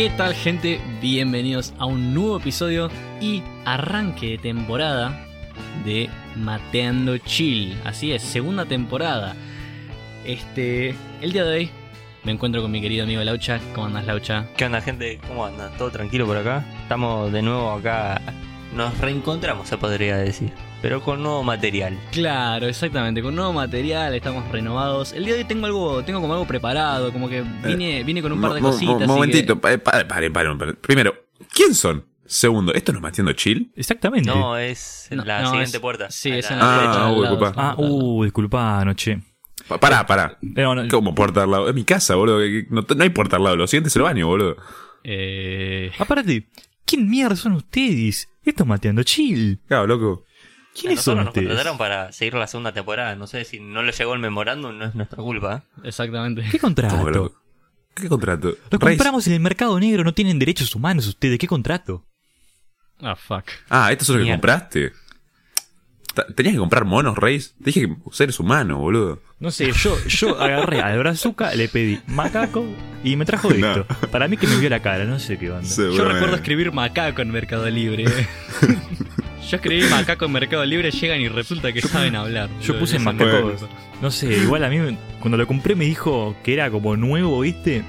[0.00, 0.80] ¿Qué tal gente?
[1.02, 2.88] Bienvenidos a un nuevo episodio
[3.20, 5.26] y arranque de temporada
[5.84, 7.76] de Mateando Chill.
[7.84, 9.36] Así es, segunda temporada.
[10.24, 11.70] Este, el día de hoy
[12.24, 13.60] me encuentro con mi querido amigo Laucha.
[13.74, 14.46] ¿Cómo andas Laucha?
[14.56, 15.20] ¿Qué onda, gente?
[15.28, 15.70] ¿Cómo andan?
[15.76, 16.64] ¿Todo tranquilo por acá?
[16.80, 18.22] Estamos de nuevo acá.
[18.74, 20.50] Nos reencontramos, se podría decir.
[20.82, 21.98] Pero con nuevo material.
[22.10, 25.12] Claro, exactamente, con nuevo material, estamos renovados.
[25.12, 28.32] El día de hoy tengo algo, tengo como algo preparado, como que vine, vine con
[28.32, 28.96] un par de Mo- cositas.
[29.02, 30.74] así momentito, pare, pare, pare, pare, pare.
[30.74, 31.14] Primero,
[31.52, 32.06] ¿quién son?
[32.24, 33.72] Segundo, ¿esto no es Matiendo Chill?
[33.76, 34.30] Exactamente.
[34.30, 36.10] No, es No, la no, siguiente es- puerta.
[36.10, 37.52] sí, es en la Ah, uy, disculpa.
[37.56, 39.20] Ah, uh, disculpa, noche.
[39.68, 40.38] Pa- Pará, pará.
[40.40, 41.68] No, ¿Cómo puerta al lado?
[41.68, 42.38] Es mi casa, boludo.
[42.38, 43.56] que- que No, no hay puerta al lado.
[43.56, 44.56] Lo siguiente es el baño, boludo.
[45.04, 46.48] Eh, aparte,
[46.86, 48.28] ¿quién mierda son ustedes?
[48.44, 49.60] Esto es Mateando Chill.
[49.66, 50.24] Claro, loco.
[50.70, 51.48] A ¿Quiénes son nos ustedes?
[51.48, 53.14] contrataron para seguir la segunda temporada.
[53.16, 55.64] No sé si no le llegó el memorándum, no es nuestra culpa.
[55.78, 55.80] ¿eh?
[55.88, 56.44] exactamente.
[56.50, 57.34] ¿Qué contrato?
[57.94, 58.54] ¿Qué contrato?
[58.70, 61.38] Lo compramos en el mercado negro, no tienen derechos humanos ustedes.
[61.38, 62.06] ¿Qué contrato?
[63.02, 63.44] Ah, fuck.
[63.68, 64.36] Ah, ¿esto es lo que Mierda.
[64.36, 64.92] compraste?
[66.36, 67.54] ¿Tenías que comprar monos, Reis?
[67.58, 69.22] Te dije que seres humanos, boludo.
[69.38, 72.64] No sé, yo, yo agarré al brazuca, le pedí macaco
[73.02, 73.72] y me trajo No.
[73.82, 74.08] esto.
[74.10, 75.66] Para mí que me vio la cara, no sé qué onda.
[75.68, 78.04] Yo recuerdo escribir macaco en Mercado Libre.
[79.48, 82.48] Yo escribí macaco en Mercado Libre, llegan y resulta que saben hablar.
[82.62, 83.52] Yo puse no macaco.
[84.02, 87.40] No sé, igual a mí me- cuando lo compré me dijo que era como nuevo,
[87.40, 87.84] ¿viste?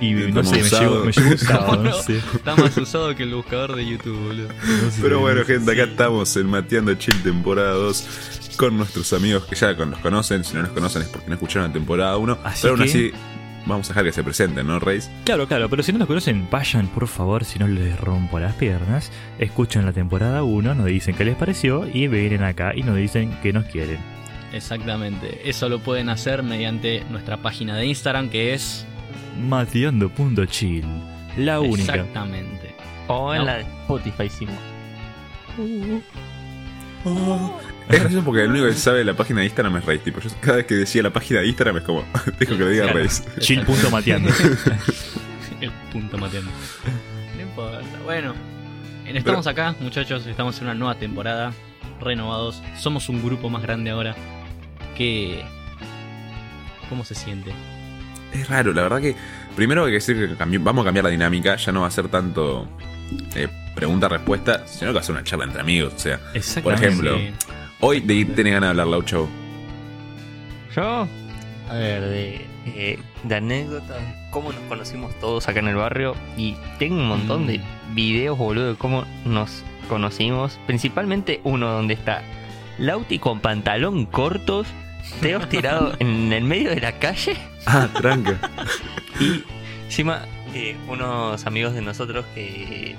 [0.00, 1.04] Y no sé, me usado.
[1.04, 2.02] me llegó usado, ¿Cómo no no?
[2.02, 2.18] sé.
[2.34, 4.48] Está más usado que el buscador de YouTube, boludo.
[4.48, 5.00] No sé.
[5.02, 5.90] Pero bueno, gente, acá Sí.
[5.90, 10.44] estamos en Mateando Chill temporada 2 con nuestros amigos que ya con- nos conocen.
[10.44, 12.38] Si no nos conocen es porque no escucharon la temporada 1.
[12.44, 13.12] Así Pero aún que- así,
[13.66, 15.10] vamos a dejar que se presenten, ¿no, Reis?
[15.24, 18.54] Claro, claro, pero si no nos conocen, vayan por favor, si no les rompo las
[18.54, 22.96] piernas, escuchen la temporada 1, nos dicen qué les pareció y vienen acá y nos
[22.96, 23.98] dicen que nos quieren.
[24.52, 25.42] Exactamente.
[25.44, 28.86] Eso lo pueden hacer mediante nuestra página de Instagram que es.
[29.48, 30.84] Mateando.chill,
[31.36, 31.94] la única.
[31.96, 32.74] Exactamente.
[33.08, 33.44] O en No.
[33.46, 34.46] la de Spotify, sí.
[37.88, 40.02] Es gracioso porque el único que sabe la página de Instagram es Reis.
[40.02, 42.04] Tipo, yo cada vez que decía la página de Instagram es como,
[42.38, 42.98] dejo que lo diga Claro.
[42.98, 43.22] Reis.
[43.38, 44.30] Chill.mateando.
[45.60, 46.50] El punto mateando.
[47.36, 47.80] No importa.
[48.04, 48.34] Bueno,
[49.06, 50.26] en- estamos acá, muchachos.
[50.26, 51.52] Estamos en una nueva temporada.
[52.00, 52.62] Renovados.
[52.78, 54.14] Somos un grupo más grande ahora.
[54.96, 55.42] Que.
[56.88, 57.52] ¿Cómo se siente?
[58.32, 59.16] Es raro, la verdad que
[59.56, 61.56] primero hay que decir que cambi- vamos a cambiar la dinámica.
[61.56, 62.68] Ya no va a ser tanto
[63.34, 65.94] eh, pregunta-respuesta, sino que va a ser una charla entre amigos.
[65.94, 66.86] O sea, por Exactamente.
[66.86, 67.32] ejemplo, Sí.
[67.88, 69.28] Hoy de tiene ganas de hablar Laucho.
[70.74, 71.06] Yo,
[71.70, 74.02] a ver, de, eh, de anécdotas,
[74.32, 76.16] cómo nos conocimos todos acá en el barrio.
[76.36, 77.60] Y tengo un montón de
[77.94, 80.58] videos, boludo, de cómo nos conocimos.
[80.66, 82.24] Principalmente uno donde está
[82.78, 84.66] Lauti con pantalón cortos,
[85.20, 87.36] Teos tirado en el medio de la calle.
[87.66, 88.36] Ah, tranca.
[89.20, 89.44] Y
[89.84, 92.96] encima, eh, unos amigos de nosotros que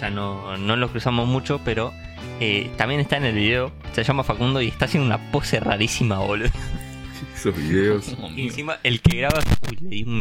[0.00, 1.92] ya no, no los cruzamos mucho, pero
[2.40, 3.72] eh, también está en el video.
[3.92, 6.48] Se llama Facundo y está haciendo una pose rarísima, boludo.
[7.36, 8.14] Esos videos.
[8.36, 9.40] Y encima, el que graba.
[9.70, 10.20] Uy, le di un.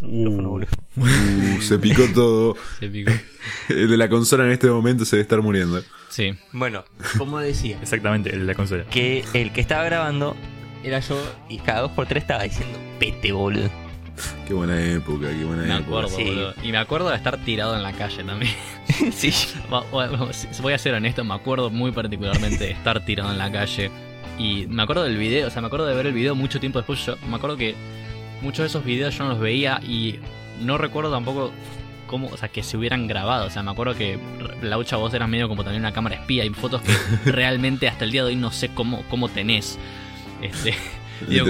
[0.00, 0.66] boludo.
[0.96, 2.56] Uh, se picó todo.
[2.80, 3.12] Se picó.
[3.68, 5.82] El de la consola en este momento se debe estar muriendo.
[6.08, 6.34] Sí.
[6.52, 6.84] Bueno,
[7.18, 8.84] como decía, Exactamente, el de la consola.
[8.84, 10.36] que el que estaba grabando
[10.82, 13.68] era yo y cada dos por tres estaba diciendo pete, boludo.
[14.46, 15.84] Qué buena época, qué buena Me época.
[15.84, 16.24] acuerdo, sí.
[16.24, 16.54] boludo.
[16.62, 18.52] Y me acuerdo de estar tirado en la calle también.
[19.12, 19.32] sí.
[20.62, 23.90] Voy a ser honesto, me acuerdo muy particularmente de estar tirado en la calle.
[24.38, 26.78] Y me acuerdo del video, o sea, me acuerdo de ver el video mucho tiempo
[26.78, 27.04] después.
[27.04, 27.74] Yo me acuerdo que
[28.40, 30.20] muchos de esos videos yo no los veía y
[30.60, 31.50] no recuerdo tampoco
[32.06, 33.46] cómo, o sea, que se hubieran grabado.
[33.46, 34.18] O sea, me acuerdo que
[34.62, 38.12] Laucha vos eras medio como también una cámara espía y fotos que realmente hasta el
[38.12, 39.78] día de hoy no sé cómo, cómo tenés.
[40.40, 40.74] Este,
[41.26, 41.46] digo,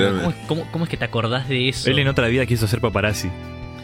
[0.47, 1.91] ¿cómo, cómo- es que te acordás de eso?
[1.91, 3.29] Él en otra vida quiso ser paparazzi.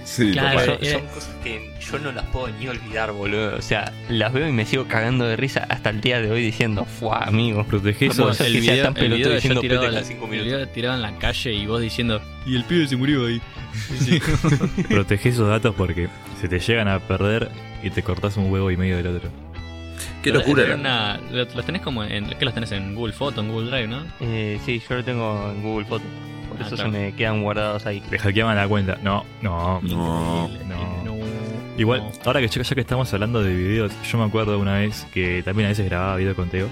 [0.05, 0.65] Sí, Claro, papá.
[0.67, 0.91] Son, eh.
[0.93, 3.57] son cosas que yo no las puedo ni olvidar, boludo.
[3.57, 6.43] O sea, las veo y me sigo cagando de risa hasta el día de hoy
[6.43, 7.65] diciendo, ¡fua, amigo!
[7.65, 8.45] Protege No eso.
[8.45, 10.53] el video, tan el video de yo diciendo tirado, la- cinco el minutos.
[10.53, 13.41] video tirado en la calle y vos diciendo, y el pibe se murió ahí.
[14.89, 16.09] Protege esos datos porque
[16.41, 17.51] se te llegan a perder
[17.83, 19.31] y te cortás un huevo y medio del otro.
[20.25, 20.65] Qué locura.
[20.65, 22.27] Era una- lo- los tenés como en.
[22.31, 24.03] ¿Qué los tenés en Google Photo, en Google Drive, no?
[24.21, 26.07] Eh, sí, yo lo tengo en Google Fotos.
[26.49, 26.93] Por Ah, eso claro.
[26.93, 28.03] se me quedan guardados ahí.
[28.11, 28.99] Le hackeaban la cuenta.
[29.03, 29.81] No, no.
[29.83, 30.49] No.
[30.49, 31.15] No.
[31.77, 35.07] Igual, ahora que ya, ya que estamos hablando de videos, yo me acuerdo una vez
[35.13, 36.69] que también a veces grababa video con Teo.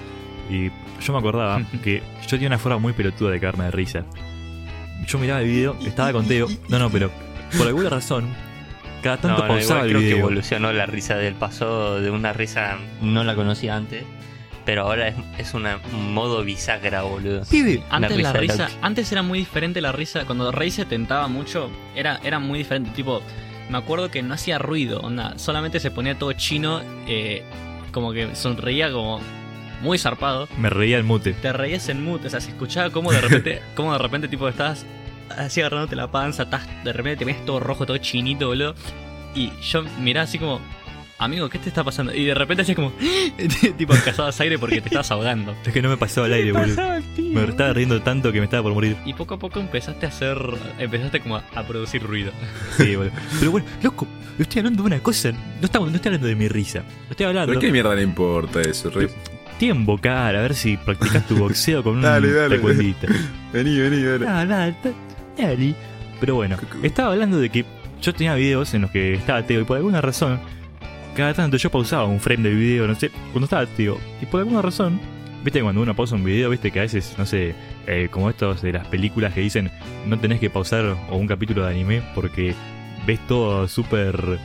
[0.49, 0.71] Y
[1.05, 4.05] yo me acordaba que yo tenía una forma muy pelotuda de caerme de risa.
[5.07, 6.47] Yo miraba el video, estaba con Teo.
[6.69, 7.11] No, no, pero
[7.59, 8.29] por alguna razón,
[9.03, 12.11] cada tanto No, no, pausaba igual el creo que evolucionó la risa del pasado de
[12.11, 14.05] una risa no la conocía antes,
[14.65, 17.43] pero ahora es, es una un modo bisagra, boludo.
[17.91, 20.25] Antes La la risa antes era muy diferente la risa.
[20.25, 22.91] Cuando Rey se tentaba mucho, era, era muy diferente.
[22.95, 23.23] Tipo,
[23.69, 27.43] me acuerdo que no hacía ruido, onda, solamente se ponía todo chino, eh,
[27.91, 29.21] como que sonreía como
[29.83, 30.49] muy zarpado.
[30.59, 31.33] Me reía el mute.
[31.33, 34.49] Te reías en mute, o sea, se escuchaba como de repente, como de repente tipo
[34.49, 34.87] estabas
[35.39, 38.75] así agarrándote la panza, estás, de repente te ves todo rojo, todo chinito, boludo.
[39.35, 40.61] Y yo miraba así como,
[41.19, 42.15] amigo, ¿qué te está pasando?
[42.15, 42.93] Y de repente así como,
[43.79, 45.55] tipo cazabas aire porque te estabas ahogando.
[45.67, 46.83] Es que no me pasaba el aire, boludo.
[47.19, 48.97] Me estaba riendo tanto que me estaba por morir.
[49.05, 50.39] Y poco a poco empezaste a hacer,
[50.79, 52.33] empezaste como a, a producir ruido.
[52.77, 53.13] Sí, boludo.
[53.39, 54.07] Pero bueno, loco,
[54.39, 55.33] estoy hablando de una cosa.
[55.33, 56.83] No, estamos, no estoy hablando de mi risa.
[57.09, 57.49] Estoy hablando.
[57.49, 59.09] ¿Pero qué mierda le importa eso, Rey?
[59.59, 62.59] Te iba a invocar a ver si practicas tu boxeo con un Dale, dale.
[62.59, 62.95] Vení,
[63.53, 64.25] vení, vení.
[64.27, 64.75] Ah, dale,
[66.21, 67.65] Pero bueno, estaba hablando de que
[68.01, 70.41] yo tenía videos en los que estaba Teo y por alguna razón,
[71.17, 73.99] cada tanto yo pausaba un frame del video, no sé, cuando estaba Teo.
[74.21, 75.01] Y por alguna razón,
[75.45, 77.55] viste cuando uno pausa un video, viste que a veces, no sé,
[77.87, 79.71] eh, como estos de las películas que dicen
[80.07, 82.55] no tenés que pausar o un capítulo de anime porque
[83.07, 84.39] ves todo súper,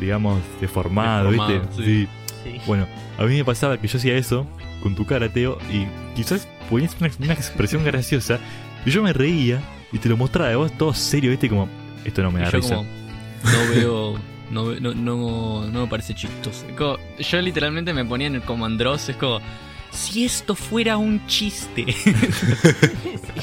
[0.00, 1.84] digamos, deformado, Deformado, viste.
[1.84, 2.08] sí.
[2.44, 2.60] Sí.
[2.66, 2.86] Bueno,
[3.18, 4.46] a mí me pasaba que yo hacía eso
[4.82, 8.38] con tu cara, Teo, y quizás ponías una, una expresión graciosa
[8.84, 9.62] y yo me reía
[9.94, 11.68] y te lo mostraba de vos todo serio, viste, como,
[12.04, 12.74] esto no me da yo risa.
[12.74, 12.88] como,
[13.44, 14.18] no veo,
[14.50, 16.66] no, no, no, no me parece chistoso.
[16.76, 19.40] Como, yo literalmente me ponía en el comandros, es como,
[19.92, 21.86] si esto fuera un chiste,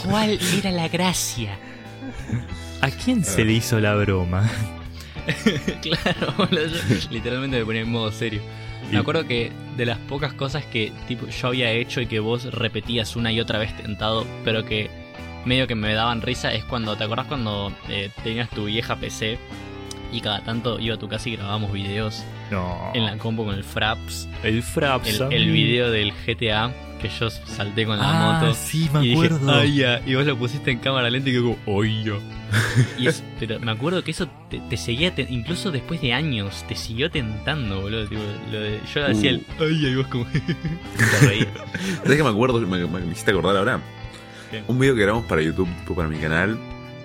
[0.03, 1.57] ¿cuál era la gracia?
[2.81, 4.51] ¿A quién se le hizo la broma?
[5.81, 8.41] claro, yo literalmente me ponía en modo serio.
[8.91, 12.53] Me acuerdo que de las pocas cosas que tipo yo había hecho y que vos
[12.53, 14.89] repetías una y otra vez tentado, pero que
[15.45, 19.37] medio que me daban risa es cuando, ¿te acordás cuando eh, tenías tu vieja PC
[20.11, 22.91] y cada tanto iba a tu casa y grabábamos videos No.
[22.93, 24.27] en la compu con el Fraps?
[24.43, 25.07] El Fraps.
[25.21, 26.71] El, el video del GTA
[27.01, 28.03] que yo salté con la
[28.37, 28.53] ah, moto.
[28.53, 29.51] sí, me y dije, acuerdo.
[29.51, 32.11] "Ay, ya", y vos lo pusiste en cámara lenta y yo como, ¡ay, ya".
[32.99, 36.63] Y es- pero me acuerdo que eso te, te seguía, te- incluso después de años,
[36.67, 38.05] te siguió tentando, boludo.
[38.07, 38.21] tipo,
[38.51, 40.25] lo de- yo hacía el, ¡ay, ya", y vos como.
[42.03, 42.59] ¿Sabes que me acuerdo?
[42.61, 43.79] Me, me- me hiciste acordar ahora.
[44.67, 46.57] Un video que grabamos para YouTube, para mi canal.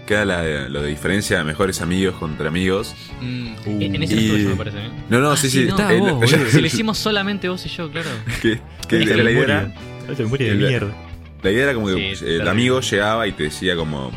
[0.06, 2.94] Que era la- lo de diferencia de mejores amigos contra amigos.
[3.20, 4.78] Mm, Uh, en ese y- me parece.
[4.78, 4.90] ¿eh?
[5.08, 5.68] No, no, Ah, sí, sí, sí.
[5.76, 5.90] no.
[5.90, 6.30] Eh, vos.
[6.30, 8.08] Si lo hicimos solamente vos y yo, claro.
[8.42, 9.72] que, que Esa la, idea era,
[10.38, 10.94] de mierda.
[11.42, 14.12] la idea era como que Sí, eh, el amigo llegaba y te decía como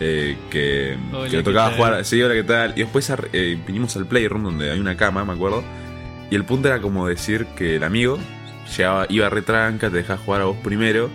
[0.00, 2.04] eh, que, Hola, que le ¿qué tocaba jugar.
[2.06, 2.72] Sí, hola, ¿qué tal?
[2.74, 5.62] Y después eh, vinimos al Playroom donde hay una cama, me acuerdo.
[6.30, 8.18] Y el punto era como decir que el amigo
[8.78, 11.10] llegaba, iba a retranca, te dejaba jugar a vos primero.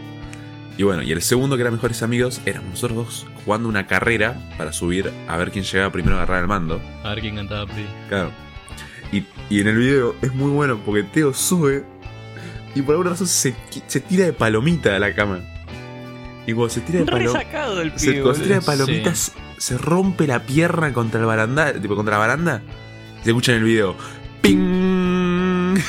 [0.78, 4.38] Y bueno, y el segundo que era mejores amigos, éramos nosotros dos jugando una carrera
[4.58, 6.80] para subir a ver quién llegaba primero a agarrar el mando.
[7.04, 7.88] A ver quién cantaba Pri.
[8.08, 8.32] Claro.
[9.12, 11.84] Y, y en el video es muy bueno porque Teo sube
[12.76, 13.56] y por alguna razón se,
[13.88, 15.40] se tira de palomita de la cama.
[16.46, 17.40] Y cuando se tira de palomita.
[17.40, 21.96] Resacado el Se, se tira de palomitas, se rompe la pierna contra el baranda, tipo
[21.96, 22.62] contra la baranda.
[23.22, 23.96] Y se escucha en el video.
[24.42, 24.87] ¡Ping!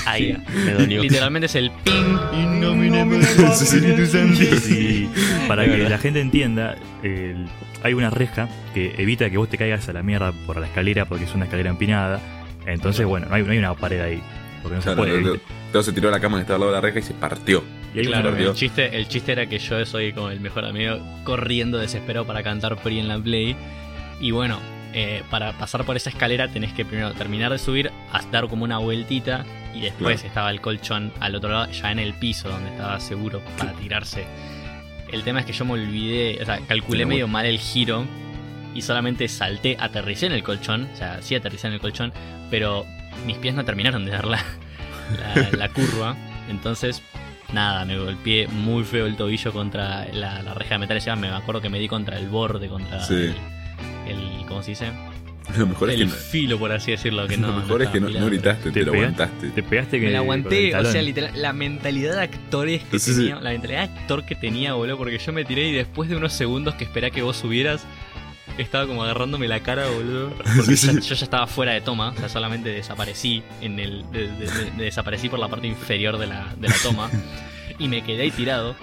[0.06, 1.02] Ay, me dolió.
[1.02, 2.19] Literalmente es el ping.
[4.61, 5.08] Sí,
[5.46, 7.46] para que la gente entienda, el-
[7.82, 11.05] hay una reja que evita que vos te caigas a la mierda por la escalera
[11.05, 12.20] porque es una escalera empinada.
[12.67, 14.20] Entonces, bueno, no hay, no hay una pared ahí.
[14.62, 15.23] Porque no se Claro, puede.
[15.23, 15.46] Teo- ¿viste?
[15.73, 17.14] Teo se tiró a la cama que estaba al lado de la reja y se
[17.14, 17.62] partió.
[17.94, 21.79] Y Claro, el chiste, el chiste era que yo soy como el mejor amigo corriendo
[21.79, 23.56] desesperado para cantar Pri en la Play.
[24.20, 24.58] Y bueno,
[24.93, 27.91] eh, para pasar por esa escalera tenés que primero terminar de subir,
[28.32, 29.44] dar como una vueltita
[29.79, 30.29] y después Claro.
[30.29, 34.27] estaba el colchón al otro lado, ya en el piso donde estaba seguro para tirarse.
[35.13, 38.05] El tema es que yo me olvidé, o sea, calculé medio mal el giro
[38.75, 42.13] y solamente salté, aterricé en el colchón, o sea, sí aterricé en el colchón,
[42.51, 42.85] pero
[43.27, 44.43] mis pies no terminaron de dar la,
[45.35, 46.17] la, la curva.
[46.51, 47.03] Entonces,
[47.53, 50.97] nada, me golpeé muy feo el tobillo contra la, la reja de metal.
[50.99, 53.15] Encima me acuerdo que me di contra el borde, contra Sí.
[53.15, 53.35] el,
[54.08, 54.93] el- ¿Cómo se dice?
[55.56, 57.26] Lo mejor es que El no, filo, por así decirlo.
[57.26, 59.22] Que no, lo mejor es que no, gritaste, Te te, lo pegaste.
[59.22, 59.48] aguantaste.
[59.50, 60.06] Te pegaste que.
[60.06, 63.20] Me la con aguanté, o sea, literal, la mentalidad de actores que Sí, sí.
[63.20, 66.17] tenía, la mentalidad de actor que tenía, boludo, porque yo me tiré y después de
[66.17, 67.84] unos segundos que esperé a que vos subieras,
[68.58, 70.31] estaba como agarrándome la cara, boludo.
[70.36, 71.08] Porque Sí, ya- sí.
[71.08, 74.05] yo ya estaba fuera de toma, o sea, solamente desaparecí en el.
[74.10, 77.10] de- de- de- de- desaparecí por la parte inferior de la, de la toma.
[77.78, 78.74] y me quedé ahí tirado.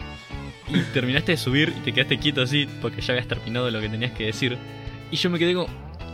[0.68, 3.88] Y terminaste de subir y te quedaste quieto así, porque ya habías terminado lo que
[3.90, 4.58] tenías que decir.
[5.12, 5.68] Y yo me quedé como.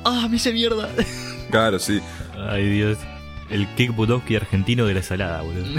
[0.04, 0.90] ¡Ah, me hice mierda!
[1.50, 2.00] Claro, sí.
[2.50, 2.98] Ay, Dios.
[3.50, 5.66] El Kick Budowski argentino de la salada, boludo.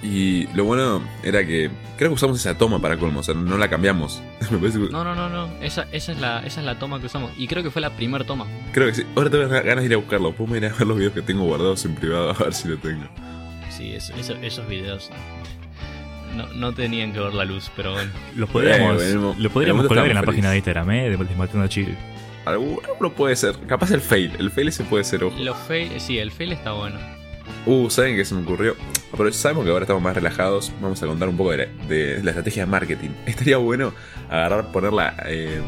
[0.00, 3.58] Y lo bueno era que creo que usamos esa toma para colmo, o sea, no
[3.58, 4.22] la cambiamos.
[4.50, 5.46] Me parece que- No, no, no, no.
[5.60, 7.32] Esa, esa, es la, esa es la toma que usamos.
[7.36, 8.46] Y creo que fue la primer toma.
[8.72, 9.02] Creo que sí.
[9.16, 10.32] Ahora tengo ganas de ir a buscarlo.
[10.32, 12.76] Puedo ir a ver los videos que tengo guardados en privado a ver si lo
[12.78, 13.06] tengo.
[13.70, 15.10] Sí, eso- eso- esos videos
[16.34, 18.10] no, no tenían que ver la luz, pero bueno.
[18.36, 20.56] Los podríamos, Bueno, mo- lo podríamos colgar en la página de.
[20.56, 21.10] Instagram, ¿eh?
[21.10, 21.96] De Desmatando Chile.
[22.44, 23.58] Alguno, alguno puede ser.
[23.66, 24.32] Capaz el fail.
[24.38, 25.36] El fail ese puede ser, ojo.
[25.38, 26.98] Los fail, sí, el fail está bueno.
[27.66, 28.76] Uh, ¿saben qué se me ocurrió?
[29.16, 30.72] Pero sabemos que ahora estamos más relajados.
[30.80, 33.10] Vamos a contar un poco de la, de la estrategia de marketing.
[33.26, 33.92] Estaría bueno
[34.30, 35.14] agarrar, ponerla.
[35.26, 35.60] Eh,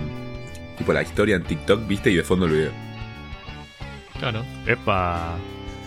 [0.79, 2.11] tipo la historia en TikTok, ¿viste?
[2.11, 2.71] Y de fondo el video.
[4.19, 4.45] Claro.
[4.67, 5.37] Epa.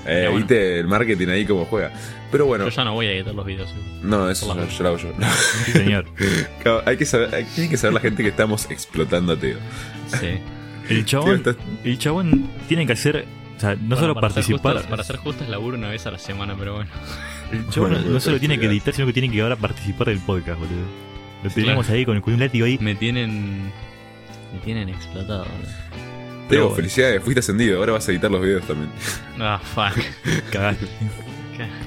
[0.05, 0.37] Eh, bueno.
[0.37, 1.91] ¿Viste el marketing ahí cómo juega?
[2.31, 3.73] Pero bueno, Yo ya no voy a editar los videos.
[4.01, 5.09] no, eso yo, yo lo hago yo.
[5.65, 6.05] Sí, señor.
[6.63, 9.57] Claro, hay, que saber, hay, tiene que saber la gente que estamos explotando a Teo.
[10.19, 10.39] Sí.
[10.89, 13.25] El chabón, Tío, estás- el chabón tiene que hacer.
[13.55, 14.73] O sea, no Bueno, solo para ser participar.
[14.77, 16.89] justos- para ser justos, laburo una vez a la semana, pero bueno.
[17.51, 20.17] El chabón Bueno, no solo tiene que editar, sino que tiene que ahora participar del
[20.19, 20.85] podcast, boludo.
[21.43, 22.77] Lo tenemos ahí con, con un látigo ahí.
[22.81, 23.71] Me tienen.
[24.53, 25.45] Me tienen explotado.
[25.45, 26.12] boludo.
[26.55, 26.75] Teo, bueno.
[26.75, 27.79] felicidades, fuiste ascendido.
[27.79, 28.89] Ahora vas a editar los videos también.
[29.39, 30.03] Ah, fuck.
[30.51, 30.87] Cagaste.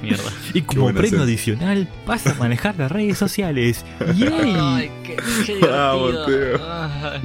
[0.01, 0.23] Mierda.
[0.53, 3.85] Y como premio adicional, vas a manejar las redes sociales.
[4.15, 4.55] ¡Yay!
[4.57, 6.57] Ay, qué, qué Vamos, divertido.
[6.57, 7.21] Teo.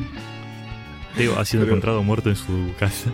[1.17, 3.11] Teo ha sido Pero- encontrado muerto en su casa.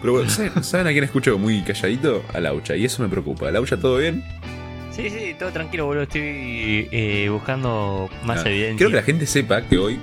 [0.00, 2.24] Pero bueno, ¿saben, ¿saben a quién escucho muy calladito?
[2.32, 2.76] A Laucha.
[2.76, 3.50] Y eso me preocupa.
[3.50, 4.24] ¿Laucha todo bien?
[4.92, 6.04] Sí, sí, todo tranquilo, boludo.
[6.04, 8.76] Estoy eh, buscando más Ah, evidencia.
[8.78, 9.98] Quiero que la gente sepa que hoy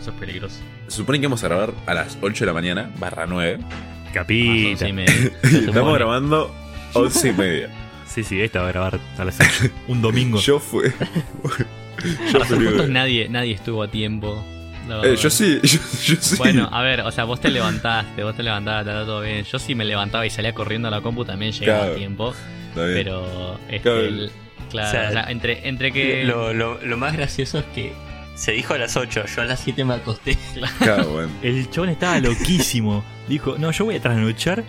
[0.00, 0.60] Eso es peligroso.
[0.88, 3.58] Se supone que vamos a grabar a las 8 de la mañana, barra 9.
[3.58, 4.68] Más Capita.
[4.70, 5.12] once y media.
[5.50, 6.54] Y estamos grabando
[6.94, 7.70] 11 y media.
[8.06, 9.72] Sí, sí, esta va a grabar a las 8.
[9.88, 10.40] Un domingo.
[10.40, 10.84] Yo fui.
[12.32, 14.44] Ser fui- nadie, nadie estuvo a tiempo.
[15.04, 16.36] Eh, yo sí, yo, yo sí.
[16.38, 19.44] Bueno, a ver, o sea, vos te levantaste, vos te levantaste, todo bien.
[19.44, 21.92] Yo sí me levantaba y salía corriendo a la compu también llegaba Claro.
[21.92, 22.34] a tiempo.
[22.70, 22.94] Está bien.
[22.94, 24.00] Pero, este, Claro.
[24.00, 24.30] el-
[24.70, 26.24] claro, O sea, o sea, entre, entre que.
[26.24, 27.92] Lo, lo- lo más gracioso es que
[28.38, 30.38] se dijo a las 8, yo a las 7 me acosté.
[30.78, 31.28] Claro, bueno.
[31.42, 33.04] El chabón estaba loquísimo.
[33.28, 34.62] Dijo, no, yo voy a trasnochar.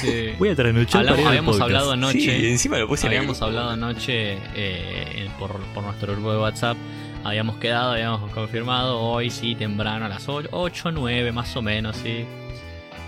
[0.00, 0.30] Sí.
[0.38, 1.62] Voy a trasnochar Hablamos- para habíamos podcast".
[1.68, 2.20] hablado anoche.
[2.20, 3.46] Sí, encima lo puse en el Habíamos grupo.
[3.46, 6.76] hablado anoche eh, por, por nuestro grupo de WhatsApp.
[7.24, 11.96] Habíamos quedado, habíamos confirmado hoy, sí, temprano, a las 8, 8 9 más o menos,
[11.96, 12.24] sí.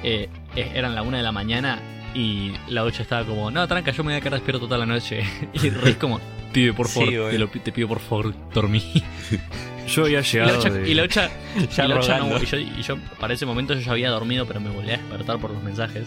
[0.02, 1.78] Eh, eran la 1 de la mañana
[2.14, 4.86] y la 8 estaba como, no, tranca, yo me voy a quedar despierto toda la
[4.86, 5.22] noche.
[5.52, 6.18] Y Rey como,
[6.52, 8.82] pibe, por favor, te, lo te pido por favor, dormí.
[9.94, 10.58] Yo había Y la llegado.
[10.60, 11.30] 8, de- y la ocha-
[11.76, 14.10] Ya y la ocha no- y yo, y yo para ese momento yo ya había
[14.10, 16.06] dormido, pero me volví a despertar por los mensajes.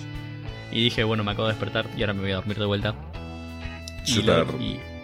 [0.72, 2.96] Y dije, bueno, me acabo de despertar y ahora me voy a dormir de vuelta.
[4.08, 4.48] Y, lo-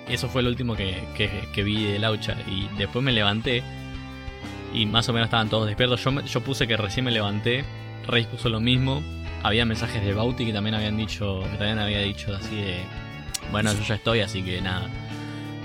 [0.07, 2.35] eso fue lo último que, que, que vi de Laucha.
[2.47, 3.61] Y después me levanté
[4.73, 6.03] y más o menos estaban todos despiertos.
[6.03, 7.63] Yo, yo puse que recién me levanté,
[8.07, 9.03] Reis puso lo mismo.
[9.43, 12.77] Había mensajes de Bauti que también habían dicho, que también había dicho así de,
[13.51, 14.89] bueno, yo ya estoy, así que nada.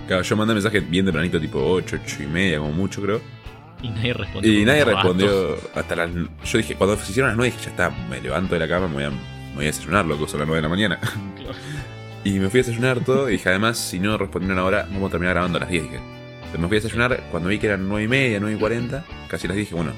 [0.07, 3.21] Claro, yo mandé mensaje bien tempranito, tipo 8, 8 y media, como mucho, creo.
[3.83, 4.61] Y nadie respondió.
[4.61, 6.11] Y nadie respondió hasta las.
[6.13, 8.89] Yo dije, cuando se hicieron las 9, dije, ya está, me levanto de la cama,
[8.89, 10.99] me voy a, me voy a desayunar, loco, son las 9 de la mañana.
[12.25, 15.11] Y me fui a desayunar todo, y dije, además, si no respondieron ahora, vamos a
[15.11, 15.97] terminar grabando a las 10, dije.
[16.37, 19.05] Entonces me fui a desayunar, cuando vi que eran 9 y media, 9 y 40,
[19.29, 19.93] casi las 10, dije, bueno,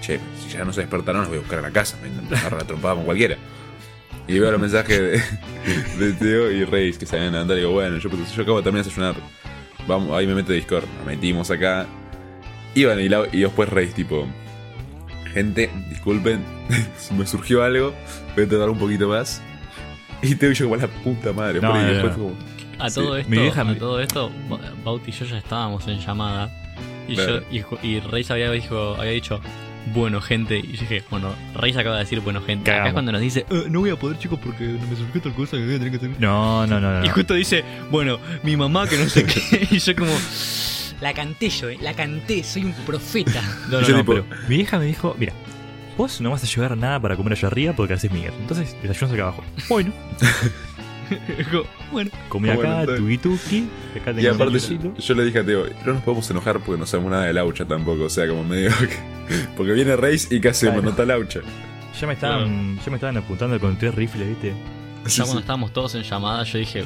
[0.00, 2.60] che, si ya no se despertaron, los voy a buscar a la casa, me agarrar
[2.60, 3.36] la trompada con cualquiera.
[4.28, 7.72] Y veo los mensajes de, de Teo y Reis que se habían levantado y digo,
[7.72, 9.16] bueno, yo, yo acabo de terminar de desayunar.
[9.86, 11.86] Vamos, ahí me meto de Discord, nos metimos acá.
[12.74, 14.26] Y bueno, y, la- y después Reis, tipo,
[15.32, 16.44] gente, disculpen,
[17.16, 17.94] me surgió algo,
[18.36, 19.42] voy a tardar un poquito más.
[20.22, 22.24] Y Teo y yo como la puta madre, No, por ahí, no, después no.
[22.28, 23.00] fue como, A Sí.
[23.00, 25.98] todo esto, Mi vieja a me- todo esto, Ba- Bauti y yo ya estábamos en
[26.00, 26.50] llamada.
[27.08, 27.40] Y Claro.
[27.50, 29.40] yo y, y Reis había, dijo, había dicho,
[29.94, 30.58] bueno gente.
[30.58, 32.70] Y yo dije, bueno, Reis acaba de decir bueno gente.
[32.70, 35.34] Acá es cuando nos dice, "Eh, no voy a poder chicos porque me surgió tal
[35.34, 36.10] cosa que voy a tener que hacer.
[36.20, 37.04] No, no, no, no.
[37.04, 37.14] Y no.
[37.14, 39.68] justo dice, bueno, mi mamá que no sé qué.
[39.70, 40.12] y yo como,
[41.00, 43.42] la canté yo, eh, la canté, soy un profeta.
[43.70, 45.32] No, no, Yo no, tipo- pero mi vieja me dijo, mira,
[45.96, 48.32] vos no vas a llevar nada para comer allá arriba porque haces Miguel.
[48.40, 49.44] Entonces, desayunas acá abajo.
[49.68, 49.92] Bueno,
[51.92, 52.86] bueno, comí Bueno, acá,
[53.22, 53.68] tuki.
[54.00, 56.86] Acá Y aparte, yo, yo le dije a Teo, no nos podemos enojar porque no
[56.86, 58.04] sabemos nada de Laucha tampoco.
[58.04, 59.18] O sea, como medio que.
[59.56, 60.82] Porque viene Reis y casi Claro.
[60.82, 61.40] me nota Laucha.
[62.00, 64.54] Ya me estaban, ya me estaban apuntando con tres rifles, ¿viste?
[65.04, 65.40] ya Sí, cuando sí.
[65.40, 66.84] estábamos todos en llamada, yo dije,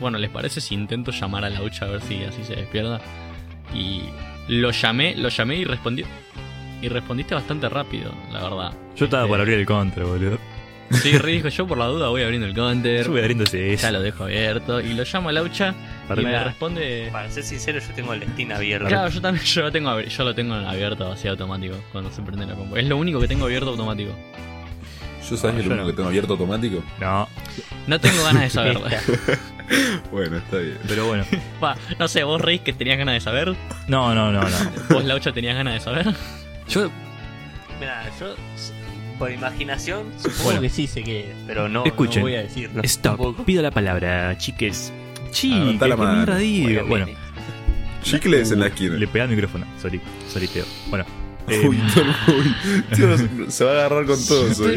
[0.00, 3.00] bueno, ¿les parece si intento llamar a Laucha a ver si así se despierta?
[3.74, 4.02] Y
[4.48, 6.06] lo llamé, lo llamé y respondió.
[6.82, 8.72] Y respondiste bastante rápido, la verdad.
[8.96, 10.38] Yo estaba Este, para abrir el contra, boludo.
[10.90, 13.04] Sí, Rey dijo, yo por la duda voy abriendo el counter.
[13.04, 13.90] Yo voy abriéndose Ya eso.
[13.92, 14.80] lo dejo abierto.
[14.80, 15.74] Y lo llamo a Laucha
[16.08, 17.08] Para- y me responde...
[17.12, 18.86] Para ser sincero, yo tengo el Steam abierto.
[18.88, 22.46] Claro, yo también yo lo tengo, yo lo tengo abierto así automático cuando se prende
[22.46, 22.76] la compu.
[22.76, 24.12] Es lo único que tengo abierto automático.
[25.28, 25.86] Yo sabes No, el yo único no.
[25.90, 26.84] que tengo abierto automático.
[27.00, 27.28] No,
[27.88, 28.82] No tengo ganas de saberlo.
[30.12, 30.78] Bueno, está bien.
[30.86, 31.24] pero bueno.
[31.60, 33.56] Pa, no sé, vos Rey que tenías ganas de saber.
[33.88, 34.56] No, no, no, no.
[34.90, 36.06] Vos Laucha tenías ganas de saber.
[36.68, 36.88] Yo,
[37.80, 38.34] Mira, yo
[39.18, 40.60] por imaginación supongo Bueno.
[40.60, 42.20] que sí sé qué es, pero no, Escuchen.
[42.20, 42.82] no voy a decirlo.
[42.84, 43.44] stop, tampoco.
[43.44, 44.92] pido la palabra, chiques.
[45.30, 46.12] Chi, Anotá ¿qué la mano.
[46.16, 46.66] mierda digo?
[46.66, 47.20] Bueno, Bueno, viene.
[48.02, 48.96] Chicles en la esquina.
[48.96, 49.66] le pegué al micrófono.
[49.80, 50.64] Sorry, sorry, Teo.
[50.88, 51.04] Bueno,
[51.48, 51.78] Eh, Uy,
[52.90, 54.68] el- tío, se va a agarrar con todo eso.
[54.68, 54.76] ¿eh?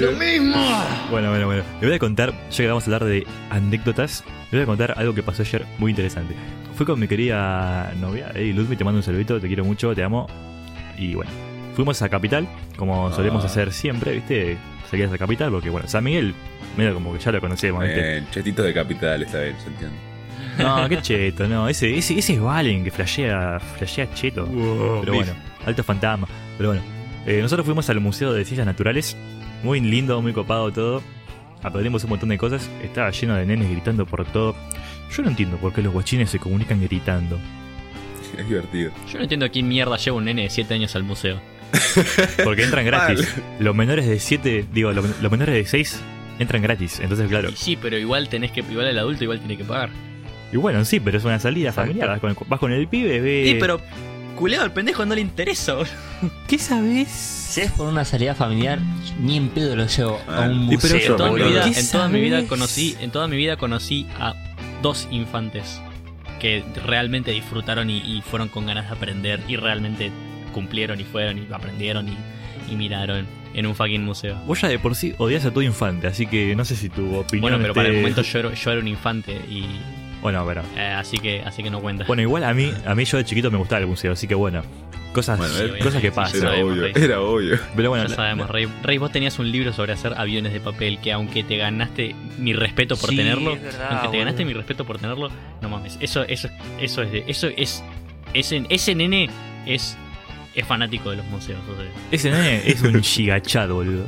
[1.10, 1.64] Bueno, bueno, bueno.
[1.82, 4.94] Le voy a contar, ya que vamos a hablar de anécdotas, le voy a contar
[4.98, 6.36] algo que pasó ayer muy interesante.
[6.76, 10.04] Fui con mi querida novia, hey Ludmi, te mando un saludito, te quiero mucho, te
[10.04, 10.28] amo.
[10.98, 11.32] Y bueno,
[11.80, 12.46] fuimos a Capital,
[12.76, 13.48] como solemos Ah.
[13.48, 14.58] hacer siempre, ¿viste?
[14.92, 16.34] Seguías a Capital, porque bueno, San Miguel,
[16.76, 18.18] medio como que ya lo conocemos, ¿viste?
[18.18, 19.96] Eh, chetitos de capital, está bien, se entiende.
[20.58, 24.46] No, qué cheto, no, ese, ese, ese es Valen que flashea, flashea cheto.
[24.46, 25.32] Pero bueno,
[25.66, 26.28] alto fantasma.
[26.58, 26.84] Pero bueno,
[27.26, 29.16] eh, nosotros fuimos al Museo de Ciencias Naturales.
[29.64, 31.02] Muy lindo, muy copado todo.
[31.64, 32.70] Aprendimos un montón de cosas.
[32.84, 34.54] Estaba lleno de nenes gritando por todo.
[35.16, 37.40] Yo no entiendo por qué los guachines se comunican gritando.
[38.38, 38.92] Es divertido.
[39.12, 41.40] Yo no entiendo quién mierda lleva un nene de 7 años al museo.
[42.44, 43.28] Porque entran gratis.
[43.60, 46.00] Los menores de 7, digo, los, los menores de 6
[46.40, 47.00] entran gratis.
[47.00, 47.50] Entonces, claro.
[47.50, 48.62] Y sí, pero igual tenés que.
[48.62, 49.90] Igual el adulto igual tiene que pagar.
[50.52, 51.90] Y bueno, sí, pero es una salida Exacto.
[51.92, 52.10] familiar.
[52.22, 53.44] Vas con, vas con el pibe, ve.
[53.46, 53.80] Sí, pero.
[54.36, 55.76] Culeado, al pendejo no le interesa.
[56.48, 57.10] ¿Qué sabes?
[57.10, 58.80] Si es por una salida familiar,
[59.20, 61.12] ni en pedo lo llevo a Ah, un y pero museo.
[61.12, 64.08] En toda, mi vida, ¿Qué en toda mi vida conocí, en toda mi vida conocí
[64.18, 64.34] a
[64.82, 65.82] dos infantes
[66.40, 70.10] que realmente disfrutaron y, y fueron con ganas de aprender y realmente
[70.50, 72.18] cumplieron y fueron y aprendieron y,
[72.72, 74.36] y miraron en un fucking museo.
[74.46, 77.16] Vos ya de por sí odias a todo infante, así que no sé si tu
[77.16, 77.42] opinión.
[77.42, 79.66] Bueno, pero para el momento yo era, yo era un infante y
[80.22, 80.62] Bueno, pero.
[80.78, 82.04] eh, así que así que no cuenta.
[82.06, 84.36] Bueno, igual a mí, a mí yo de chiquito me gustaba el museo, así que
[84.36, 84.62] bueno.
[85.14, 86.38] Cosas, Bueno, eh, cosas que pasan.
[86.40, 86.94] Era sabemos, obvio, Rey.
[86.96, 87.60] era obvio.
[87.76, 88.68] Pero bueno, ya la- sabemos, la- Rey.
[88.84, 92.54] Rey, vos tenías un libro sobre hacer aviones de papel que aunque te ganaste mi
[92.54, 95.30] respeto por Sí, tenerlo, verdad, aunque te ganaste mi respeto por tenerlo,
[95.62, 96.48] no mames, eso eso
[96.80, 97.84] eso es de, eso es
[98.36, 99.30] ese ese nene
[99.66, 99.98] es
[100.56, 104.06] es fanático de los museos, o sea, ese nene es un gigachado, boludo.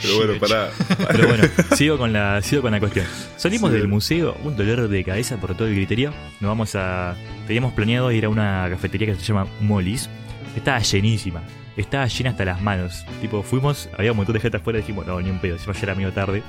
[0.00, 0.70] Pero bueno, pará.
[1.10, 1.44] Pero bueno,
[1.74, 3.04] sigo con la, sigo con la cuestión.
[3.36, 3.76] Salimos Sí.
[3.78, 6.12] del museo, un dolor de cabeza por todo el griterío.
[6.40, 7.16] Nos vamos a.
[7.48, 10.08] Teníamos planeado ir a una cafetería que se llama Molly's.
[10.54, 11.42] Estaba llenísima.
[11.76, 13.04] Estaba llena hasta las manos.
[13.20, 15.66] Tipo, fuimos, había un montón de gente afuera y dijimos, no, ni un pedo, si
[15.66, 16.44] ya era medio tarde.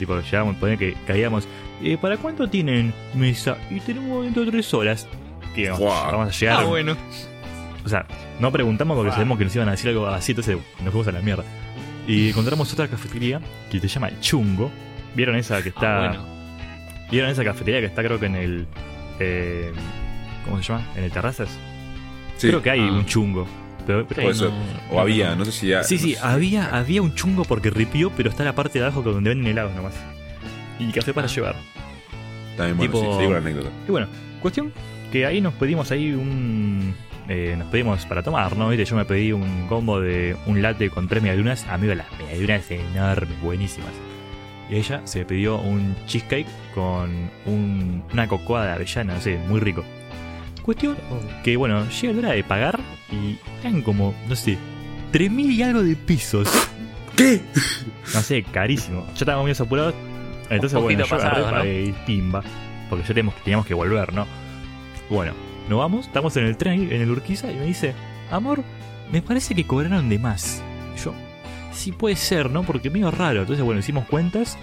[0.00, 1.46] Tipo, llegamos, poner que caíamos.
[1.82, 3.56] Eh, ¿Para cuánto tienen mesa?
[3.70, 5.06] Y tenemos dentro de tres horas.
[5.78, 6.10] Guau.
[6.10, 6.60] vamos a llegar.
[6.62, 6.96] Ah, bueno.
[7.84, 8.06] O sea,
[8.40, 9.14] no preguntamos porque Ah.
[9.14, 11.44] sabemos que nos iban a decir algo así, entonces nos fuimos a la mierda.
[12.06, 14.70] Y encontramos otra cafetería que se llama Chungo.
[15.14, 15.96] ¿Vieron esa que está.
[15.96, 16.26] Ah, bueno.
[17.10, 18.66] ¿Vieron esa cafetería que está creo que en el.
[19.20, 19.72] eh,
[20.44, 20.86] ¿Cómo se llama?
[20.96, 21.48] ¿En el Terrazas?
[22.36, 22.92] Sí, Creo que hay Ah.
[22.92, 23.46] un chungo.
[23.86, 24.50] Pero, pero- puede ser.
[24.90, 25.84] O había, no sé si ya.
[25.84, 29.02] sí, sí, no había, había un chungo porque ripió, pero está la parte de abajo
[29.02, 29.94] donde venden helados nomás.
[30.78, 31.30] Y café para Ah.
[31.30, 31.54] llevar.
[32.56, 33.68] También bueno, tipo- sí, digo una anécdota.
[33.86, 34.06] Y bueno,
[34.40, 34.72] cuestión
[35.12, 36.94] que ahí nos pedimos ahí un.
[37.28, 38.68] Eh, nos pedimos para tomar, ¿no?
[38.68, 38.84] ¿Viste?
[38.84, 41.66] Yo me pedí un combo de un latte con tres medialunas.
[41.68, 43.92] Amigo, las medialunas enormes, buenísimas.
[44.70, 49.60] Y ella se pidió un cheesecake con un- una cocoa de avellana, no sé, muy
[49.60, 49.84] rico.
[50.62, 50.96] Cuestión
[51.42, 52.80] que, bueno, llega la hora de pagar
[53.12, 54.56] y eran como, no sé,
[55.12, 56.48] 3.000 y algo de pisos.
[57.16, 57.42] ¿Qué?
[58.14, 59.04] No sé, carísimo.
[59.08, 59.94] Ya estábamos muy apurados.
[60.50, 61.56] Entonces, Un bueno, yo agarré, pasado, ¿no?
[61.58, 62.42] pagué y pimba.
[62.90, 64.26] Porque ya teníamos, teníamos que volver, ¿no?
[65.10, 65.32] Bueno,
[65.68, 67.94] nos vamos, estamos en el tren, en el Urquiza, y me dice,
[68.30, 68.62] amor,
[69.12, 70.62] me parece que cobraron de más.
[70.96, 71.14] Y yo,
[71.72, 72.62] sí puede ser, ¿no?
[72.62, 73.40] Porque medio raro.
[73.40, 74.58] Entonces, bueno, hicimos cuentas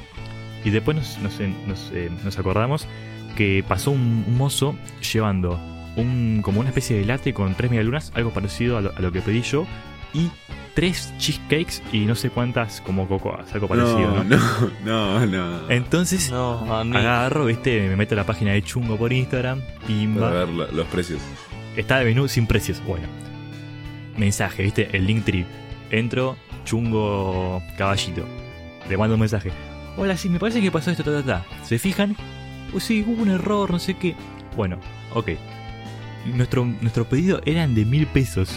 [0.63, 2.87] y después nos, eh, nos acordamos
[3.35, 4.75] que pasó un, mozo
[5.11, 5.59] llevando
[5.95, 9.41] un, como una especie de latte con tres medialunas, algo parecido a lo que pedí
[9.41, 9.65] yo,
[10.13, 10.29] y
[10.73, 14.37] tres cheesecakes y no sé cuántas como cocoas, algo parecido, No, ¿no?
[14.85, 15.25] no, no,
[15.61, 15.69] no.
[15.69, 19.87] Entonces No, a agarro, viste, me meto a la página de Chungo por Instagram, Para
[19.87, 20.29] pimba.
[20.31, 21.19] ver la- los precios.
[21.75, 22.81] Está de menú sin precios.
[22.85, 23.07] Bueno.
[24.17, 25.45] Mensaje, viste, el link tree.
[25.89, 28.25] Entro, Chungo Caballito.
[28.89, 29.51] Le mando un mensaje.
[29.97, 31.45] Hola, sí, me parece que pasó esto, ta, ta, ta.
[31.65, 32.15] ¿Se fijan?
[32.71, 34.15] Pues sí, hubo un error, no sé qué.
[34.55, 34.77] Bueno,
[35.13, 35.29] ok.
[36.33, 38.53] Nuestro, nuestro pedido eran de mil pesos.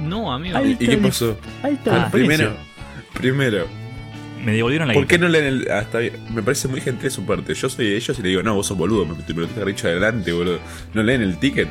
[0.00, 0.58] No, amigo.
[0.64, 1.36] ¿Y qué pasó?
[1.62, 2.52] Bueno, el primero,
[3.14, 3.66] primero,
[4.44, 5.68] Me devolvieron la ¿por qué no leen el.?
[5.70, 6.14] Ah, está bien.
[6.34, 7.54] Me parece muy gentil de su parte.
[7.54, 9.86] Yo soy de ellos y le digo, no, vos sos boludo, me, me lo dicho
[9.88, 10.58] adelante, boludo.
[10.94, 11.68] No leen el ticket.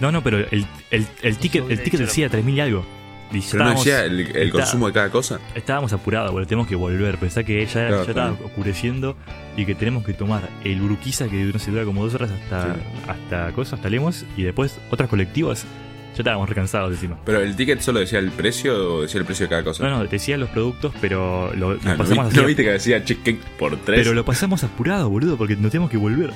[0.00, 2.86] No, no, pero el, el, el ticket, el ticket decía 3000 y algo.
[3.32, 5.38] Y Pero no estábamos- decía el, el está- consumo de cada cosa.
[5.54, 7.16] Estábamos apurados, boludo, tenemos que volver.
[7.18, 9.16] Pensá que ya, Claro, ya estaba oscureciendo
[9.56, 12.74] y que tenemos que tomar el Uruquiza que no se dura como dos horas hasta,
[12.74, 12.80] Sí.
[13.08, 15.64] hasta cosas, hasta Lemos, y después otros colectivos.
[16.14, 17.16] Ya estábamos recansados encima.
[17.24, 19.84] Pero el ticket solo decía el precio o decía el precio de cada cosa.
[19.84, 22.36] No, no, decía los productos, pero lo, lo Ah, ¿no, pasamos vi- así.
[22.40, 24.00] ¿no viste que decía cheesecake por tres?
[24.00, 26.32] pero lo pasamos apurado, boludo, porque nos tenemos que volver.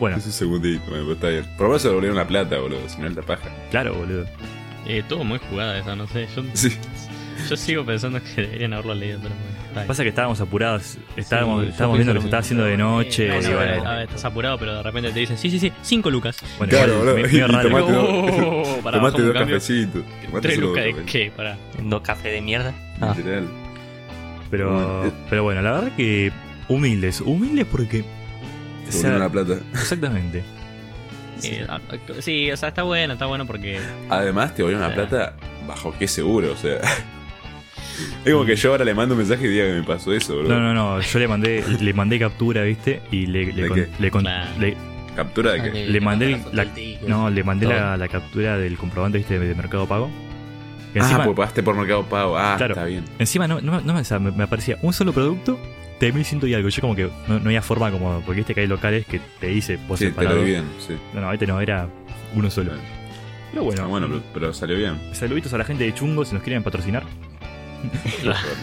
[0.00, 1.44] Bueno, Es un segundito, bueno, pero está bien.
[1.56, 3.48] Por lo menos se devolvieron la plata, boludo, si no alta paja.
[3.70, 4.26] claro, boludo.
[4.86, 6.26] Eh, todo muy jugada esa, no sé.
[6.34, 6.70] Yo Sí.
[7.48, 9.86] Yo sigo pensando que deberían haberlo leído, pero bueno.
[9.86, 12.76] Pasa que estábamos apurados, estábamos, Sí, estábamos viendo que pienso se estaba lo haciendo de
[12.76, 13.26] noche.
[13.26, 15.58] Y a ver, bueno, a ver, estás apurado, pero de repente te dicen, sí, sí,
[15.60, 16.36] sí, 5 lucas.
[16.58, 17.28] bueno, Claro, igual, boludo.
[17.28, 17.68] me- Y raro.
[17.68, 20.02] tomate- Oh, para Tomate dos cafecitos.
[20.24, 21.12] Tomate 3 solo lucas dos de cafés.
[21.12, 21.56] qué, pará.
[21.82, 22.74] ¿No café de mierda?
[23.00, 23.48] Ah, Literal.
[24.50, 26.32] Pero, pero bueno, la verdad que
[26.68, 28.04] humildes, humildes porque...
[28.88, 29.54] o sea, la plata.
[29.72, 30.42] exactamente.
[31.42, 31.80] Eh, ah,
[32.18, 33.80] sí, o sea, está bueno, está bueno porque.
[34.10, 35.08] Además, te volvieron la O sea.
[35.08, 35.32] plata
[35.66, 36.80] bajo qué seguro, o sea.
[38.24, 40.36] Es como que yo ahora le mando un mensaje y diga que me pasó eso,
[40.38, 40.48] bro.
[40.48, 43.00] No, no, no, yo le mandé, le mandé captura, ¿viste?
[43.10, 43.88] Y le, le, ¿De con- qué?
[43.98, 44.50] le con- Claro.
[44.58, 44.76] le-
[45.16, 45.86] ¿Captura de Ah, qué?
[45.86, 47.08] le mandé foto la, del ticket.
[47.08, 49.38] no, le mandé la, la captura del comprobante, ¿viste?
[49.38, 50.08] De, de Mercado Pago.
[50.94, 52.38] Y ah, encima, pues pagaste por Mercado Pago.
[52.38, 52.74] Ah, Claro.
[52.74, 53.04] está bien.
[53.18, 55.58] encima no, no, no me- o sea, me, me aparecía un solo producto
[55.98, 56.68] de 1100 y algo.
[56.68, 59.48] Yo como que no, no había forma como, porque viste que hay locales que te
[59.48, 60.36] dice por Sí, te separado.
[60.36, 60.94] lo dividen, sí.
[61.14, 61.88] No, no, este no, era
[62.34, 62.72] uno solo.
[63.52, 64.96] Pero bueno, Ah, bueno, pero, pero salió bien.
[65.12, 67.02] saluditos a la gente de Chungo si nos quieren patrocinar.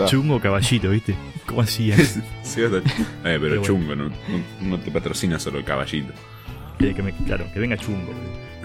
[0.07, 1.15] Chungo Caballito, ¿viste?
[1.45, 1.99] ¿Cómo hacían?
[2.43, 2.81] Sí, Eh, pero,
[3.23, 3.63] Pero bueno.
[3.63, 4.13] chungo, no, no,
[4.61, 6.13] no te patrocina solo el caballito.
[6.79, 8.13] que, que me- claro, que venga Chungo.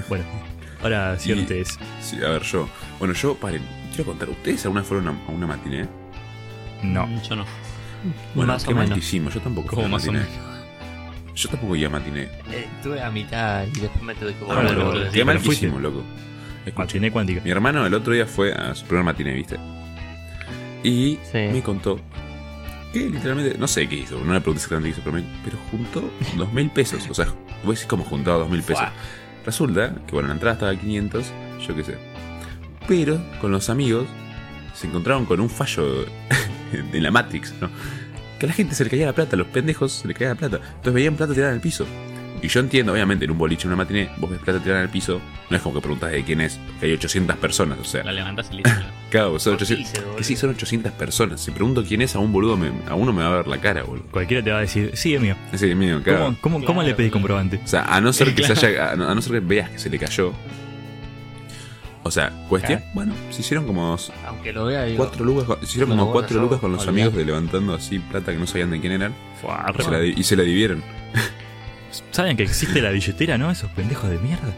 [0.08, 0.24] Bueno,
[0.82, 1.78] ahora Y- ustedes.
[2.00, 2.68] Sí, a ver, yo.
[2.98, 4.28] Bueno, yo, paren, quiero contar.
[4.30, 5.88] ¿Ustedes alguna vez fueron a una, matiné?
[6.82, 7.06] No.
[7.06, 7.44] Mm, Yo no.
[8.34, 9.10] Bueno, Más qué o menos.
[9.10, 10.18] Yo tampoco Como a más o matiné.
[10.30, 11.34] menos.
[11.34, 12.22] Yo tampoco iba a matiné.
[12.50, 16.02] Eh, Estuve a mitad y después me tuve que Ah, sí, maltísimo, loco.
[16.66, 17.40] Escucha, Matiné cuántica.
[17.42, 19.56] mi hermano el otro día fue a su primer matiné, ¿viste?
[20.82, 21.38] Y Sí.
[21.52, 21.98] me contó
[22.92, 25.56] que literalmente, no sé qué hizo, no le pregunté exactamente qué hizo, pero, me- pero
[25.70, 27.06] juntó dos mil pesos.
[27.08, 27.26] O sea,
[27.64, 28.84] vos decís cómo juntaba dos mil pesos.
[29.46, 31.24] Resulta que, bueno, la entrada estaba a 500,
[31.66, 31.98] yo qué sé.
[32.86, 34.06] Pero con los amigos
[34.74, 36.04] se encontraron con un fallo
[36.72, 37.70] en la Matrix, ¿no?
[38.38, 40.30] Que a la gente se le caía la plata, a los pendejos se le caía
[40.30, 40.56] la plata.
[40.56, 41.86] Entonces veían plata tirada en el piso.
[42.42, 44.86] Y yo entiendo, obviamente, en un boliche, en una matiné, vos ves plata tirada en
[44.86, 47.84] el piso, no es como que preguntas de quién es, porque hay 800 personas, o
[47.84, 48.70] sea, La levantás y listo.
[49.10, 50.16] claro, son Por 800, piso, boludo.
[50.16, 51.40] que sí, son 800 personas.
[51.40, 53.58] Si pregunto quién es, a un boludo, me- a uno me va a ver la
[53.58, 54.06] cara, boludo.
[54.10, 55.36] Cualquiera te va a decir, sí, es mío.
[55.52, 56.34] Ese es mío, claro.
[56.40, 57.12] ¿Cómo, cómo, le pedí claro.
[57.12, 57.60] comprobante?
[57.64, 59.70] O sea, a no ser que se haya, a no, a no ser que veas
[59.70, 60.32] que se le cayó.
[62.02, 62.92] O sea, cuestión, Claro.
[62.94, 66.40] bueno, se hicieron como Aunque lo vea, digo, cuatro lucas, con- se hicieron como cuatro
[66.40, 67.00] lucas con los olvidate.
[67.02, 70.04] amigos de levantando así plata que no sabían de quién eran Fua, y se la,
[70.04, 70.82] y se la dividieron.
[72.10, 73.50] ¿Saben que existe la billetera, no?
[73.50, 74.52] Esos pendejos de mierda.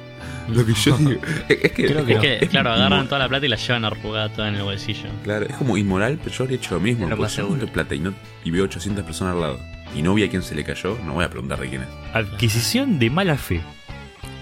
[0.48, 3.06] Lo que yo digo, es, que, Creo es que Es como- que, es claro, agarran
[3.06, 5.08] toda la plata y la llevan arrugada toda en el bolsillo.
[5.22, 7.04] Claro, es como inmoral, pero yo habría hecho lo mismo.
[7.04, 8.12] Es lo porque más si yo plata y, no,
[8.44, 9.60] y veo 800 personas al lado
[9.96, 11.88] y no vi a quién se le cayó, no voy a preguntar de quién es.
[12.12, 13.62] Adquisición de mala fe.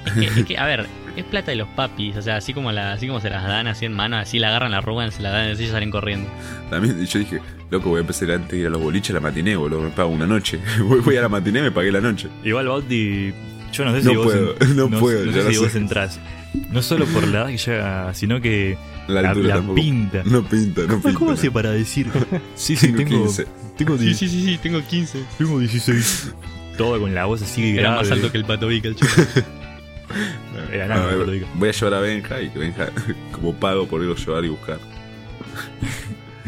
[0.06, 2.72] Es que, es que, a ver, es plata de los papis, o sea, así como,
[2.72, 5.22] la, así como se las dan así en mano, así la agarran, la arrugan, se
[5.22, 6.28] la dan así y salen corriendo.
[6.70, 9.20] También yo dije, loco, voy a empezar antes de ir a los boliches a la
[9.20, 10.58] matiné, boludo, me pago una noche.
[10.84, 12.28] voy, voy a la matiné y me pagué la noche.
[12.44, 13.32] Igual, Bauti,
[13.72, 15.60] yo no sé No si vos, puedo, en- no puedo, no sé si sé.
[15.60, 16.20] vos entrás.
[16.70, 18.76] No solo por la edad que ya, sino que
[19.08, 20.22] La, la, la pinta.
[20.24, 21.12] No pinta, no pinta.
[21.14, 21.32] ¿Cómo no.
[21.32, 22.08] hace para decir?
[22.54, 23.46] Sí, sí, Tengo tengo, 15.
[23.78, 25.22] tengo, die- sí, sí, tengo 15.
[25.38, 26.34] tengo 16.
[26.76, 27.96] Todo con la voz así Era grave.
[28.02, 29.10] más alto que el pato Vic, el chico.
[30.72, 31.46] Era A nada, ver, te lo digo.
[31.54, 32.88] voy a llevar a Benja y que Benja,
[33.32, 34.78] como pago por irlo a llevar y buscar.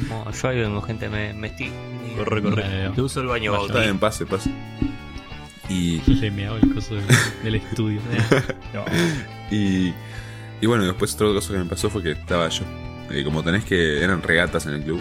[0.08, 1.70] No, yo ahí vengo, gente, me, me estoy.
[2.18, 2.90] Corre, corre.
[2.94, 3.66] Te uso el baño.
[3.66, 4.50] Está bien, pase, pase.
[5.68, 7.04] Y, Le me hago el coso del,
[7.42, 8.00] del estudio.
[8.74, 8.84] No.
[9.50, 9.94] y,
[10.60, 12.64] y bueno, después otra cosa que me pasó fue que estaba yo.
[13.10, 14.02] eh, como tenés que.
[14.04, 15.00] eran regatas en el club.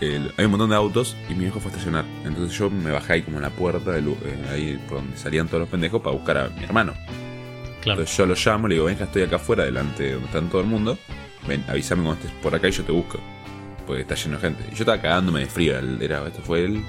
[0.00, 2.04] el- hay un montón de autos y mi viejo fue a estacionar.
[2.24, 4.14] Entonces yo me bajé ahí como en la puerta, del, eh,
[4.52, 6.94] ahí por donde salían todos los pendejos, para buscar a mi hermano.
[7.94, 8.00] Claro.
[8.00, 10.60] Entonces yo lo llamo, le digo, venga, estoy acá afuera, delante de donde están todo
[10.60, 10.98] el mundo.
[11.46, 13.18] Ven, avísame cuando estés por acá y yo te busco.
[13.86, 14.64] Porque está lleno de gente.
[14.70, 15.78] Y yo estaba cagándome de frío.
[15.78, 16.82] el- Era, esto fue el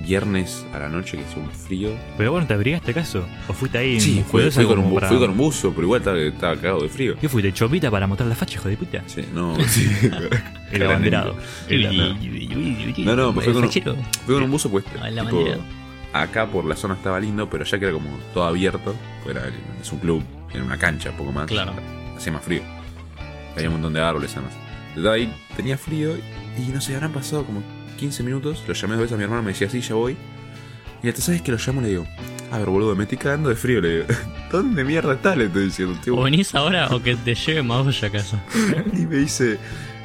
[0.00, 1.90] viernes a la noche que hizo un frío.
[2.16, 3.24] Pero bueno, ¿te abrigaste acaso?
[3.48, 6.00] ¿O fuiste ahí Sí, fui, fui con un, para- fui con un buzo, pero igual
[6.00, 7.16] estaba, estaba cagado de frío.
[7.20, 7.52] ¿Qué fuiste?
[7.52, 9.02] ¿Chopita para mostrar la facha, hijo de puta?
[9.06, 9.90] Sí, no, sí.
[10.72, 11.36] El abanderado.
[11.68, 11.82] El-
[13.04, 13.68] No, no, pues fue con,
[14.26, 14.84] con un buzo pues.
[15.02, 15.44] Ah, la tipo.
[16.12, 18.94] Acá por la zona estaba lindo, pero allá que era como todo abierto.
[19.24, 19.48] pues Era,
[19.80, 21.46] es un club, en una cancha, un poco más.
[21.46, 21.72] Claro.
[22.16, 22.62] Hacía más frío.
[23.54, 24.54] Había un montón de árboles además.
[24.96, 26.16] Estaba ahí, tenía frío
[26.58, 27.62] y no sé, habrán pasado como
[27.98, 28.64] 15 minutos.
[28.66, 30.16] Lo llamé dos veces a mi hermano, me decía, sí, ya voy.
[31.02, 32.06] Y hasta sabes que lo llamo y le digo,
[32.50, 33.80] a ver, boludo, me estoy cagando de frío.
[33.80, 34.04] Le digo,
[34.52, 35.36] ¿dónde mierda estás?
[35.36, 36.16] Le estoy diciendo, tío.
[36.16, 38.42] O venís ahora o que te lleve Maoya a casa.
[38.92, 39.58] Y me dice,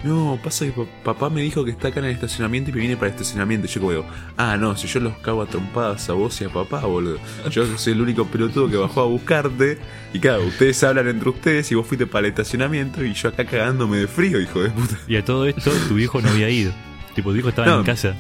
[0.05, 2.79] no, pasa que pa- papá me dijo que está acá en el estacionamiento y me
[2.81, 3.65] viene para el estacionamiento.
[3.67, 4.05] Y yo como digo,
[4.37, 7.17] ah, no, si yo los cago a trompadas a vos y a papá, boludo.
[7.49, 9.77] Yo soy el único pelotudo que bajó a buscarte.
[10.13, 13.45] Y claro, ustedes hablan entre ustedes y vos fuiste para el estacionamiento y yo acá
[13.45, 14.95] cagándome de frío, hijo de puta.
[15.07, 16.71] Y a todo esto, tu viejo no había ido.
[17.15, 17.79] Tipo, tu viejo estaba No.
[17.79, 18.15] en casa.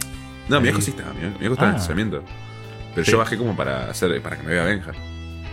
[0.49, 0.73] No, mi Ahí.
[0.73, 1.69] viejo sí estaba, mi viejo estaba en el Ah.
[1.83, 2.23] estacionamiento.
[2.93, 3.11] Pero Sí.
[3.11, 4.91] yo bajé como para hacer, para que me vea Benja.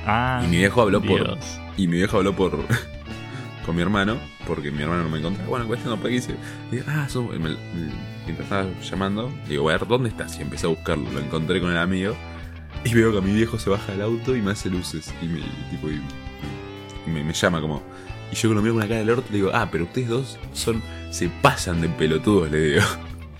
[0.06, 1.24] Ah, Y mi viejo habló por.
[1.24, 1.60] Dios.
[1.76, 2.58] Y mi viejo habló por.
[3.64, 4.18] Con mi hermano.
[4.46, 5.48] porque mi hermano no me encontraba.
[5.48, 6.34] Bueno, cuestión no irse.
[6.70, 7.56] Digo, ah, sos- me- me-
[8.24, 10.38] mientras estaba llamando, digo, a ver, ¿dónde estás?
[10.38, 11.10] Y empecé a buscarlo.
[11.12, 12.16] Lo encontré con el amigo.
[12.84, 15.14] Y veo que mi viejo se baja del auto y me hace luces.
[15.22, 16.00] Y me, tipo, y-
[17.06, 17.82] y me, me llama como.
[18.32, 20.38] Y yo lo miro con una cara del orto le digo, ah, pero ustedes dos
[20.52, 20.82] son.
[21.10, 22.82] se pasan de pelotudos, le digo.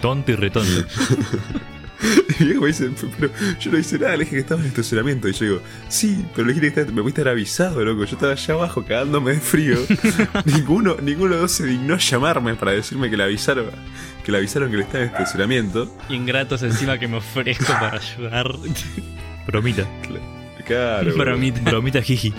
[0.00, 0.70] Tonto y retonto.
[2.40, 4.66] Y mi viejo me dice, pero yo no hice nada, le dije que estaba en
[4.66, 5.28] el estacionamiento.
[5.28, 8.04] Y yo digo, sí, pero le dije que me haber avisado, loco.
[8.04, 9.78] Yo estaba allá abajo cagándome de frío.
[10.44, 13.66] ninguno, ninguno de los dos se dignó a llamarme para decirme que le avisaron,
[14.24, 15.96] que le avisaron que le estaba en el estacionamiento.
[16.08, 18.52] Ingratos encima que me ofrezco para ayudar.
[19.46, 19.86] Bromita.
[20.64, 21.14] Claro.
[21.16, 21.60] Bromita.
[21.60, 22.32] Bromita jiji.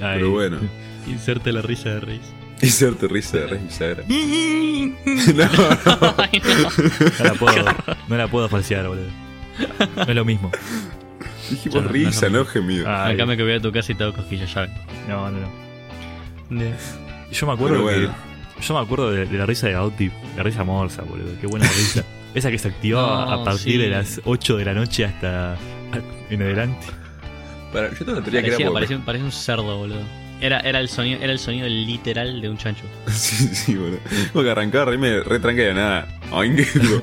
[0.00, 0.18] Ay.
[0.18, 0.58] Pero bueno.
[1.06, 2.39] Inserte la risa de Reis.
[2.66, 4.04] Hicerte risa de Rey Bisagra.
[4.08, 6.14] no, no.
[6.18, 6.70] Ay, no.
[7.18, 7.64] No la puedo,
[8.08, 9.08] no la puedo falsear, boludo.
[9.96, 10.50] No es lo mismo.
[11.50, 12.38] Dijimos Ya no, no, risa, no.
[12.38, 12.84] no gemido.
[12.88, 14.66] Ay, Acá me que voy a tu casa y te hago cosquillas, ya
[15.08, 16.60] no, no, no.
[16.60, 16.74] De-
[17.32, 18.14] Yo me acuerdo Pero bueno.
[18.58, 18.62] que.
[18.66, 20.10] Yo me acuerdo de, de la risa de Bauti.
[20.36, 21.32] La risa morsa, boludo.
[21.40, 22.04] Qué buena risa.
[22.34, 23.78] Esa que se activaba No, a partir sí.
[23.78, 25.56] de las 8 de la noche hasta
[26.28, 26.86] en adelante.
[27.72, 30.02] Para, yo tengo una teoría que Parecía, era parecía, parecía un cerdo, boludo.
[30.40, 32.84] Era, era, el sonido, era el sonido literal de un chancho.
[33.10, 33.98] Sí, sí, boludo.
[34.32, 36.19] Como que arrancaba re tranca de nada.
[36.32, 37.00] Ay, qué-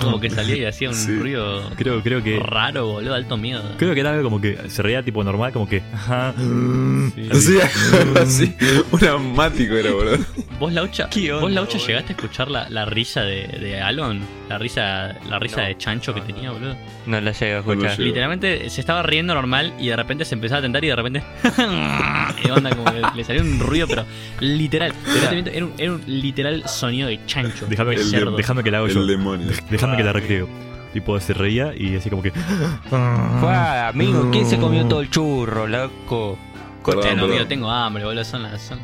[0.00, 1.16] Como que salía y hacía un Sí.
[1.18, 2.38] ruido Creo, creo que.
[2.40, 3.62] raro, boludo, alto miedo.
[3.78, 5.82] Creo que era algo como que se reía tipo normal, como que.
[5.92, 6.34] Ajá.
[6.36, 7.28] Sí.
[7.30, 7.58] Así,
[8.20, 8.56] así,
[8.92, 10.18] un asmático era, boludo.
[10.58, 11.86] ¿Vos, Laucha, ¿Qué onda, ¿vos, Laucha boludo?
[11.88, 14.20] llegaste a escuchar la, la risa de, de Alon?
[14.48, 15.66] La risa, la risa No.
[15.66, 16.76] de chancho que No, tenía, boludo.
[17.06, 17.98] No la llego a escuchar.
[17.98, 21.22] Literalmente se estaba riendo normal y de repente se empezaba a tentar y de repente.
[22.44, 24.04] y onda, como que le salió un ruido, pero
[24.40, 24.92] literal.
[25.20, 27.66] Era, era un, era un literal sonido de chancho.
[27.68, 28.36] Déjame, de Cerdo.
[28.36, 29.06] déjame que la hago yo.
[29.06, 29.48] Demonio.
[29.70, 30.48] Déjame que la recreo.
[30.92, 32.32] Tipo, se reía y así como que.
[32.92, 36.38] Amigo, ¿quién se comió todo el churro, loco?
[36.86, 38.24] No, tengo hambre, boludo.
[38.24, 38.62] Son las.
[38.62, 38.78] Son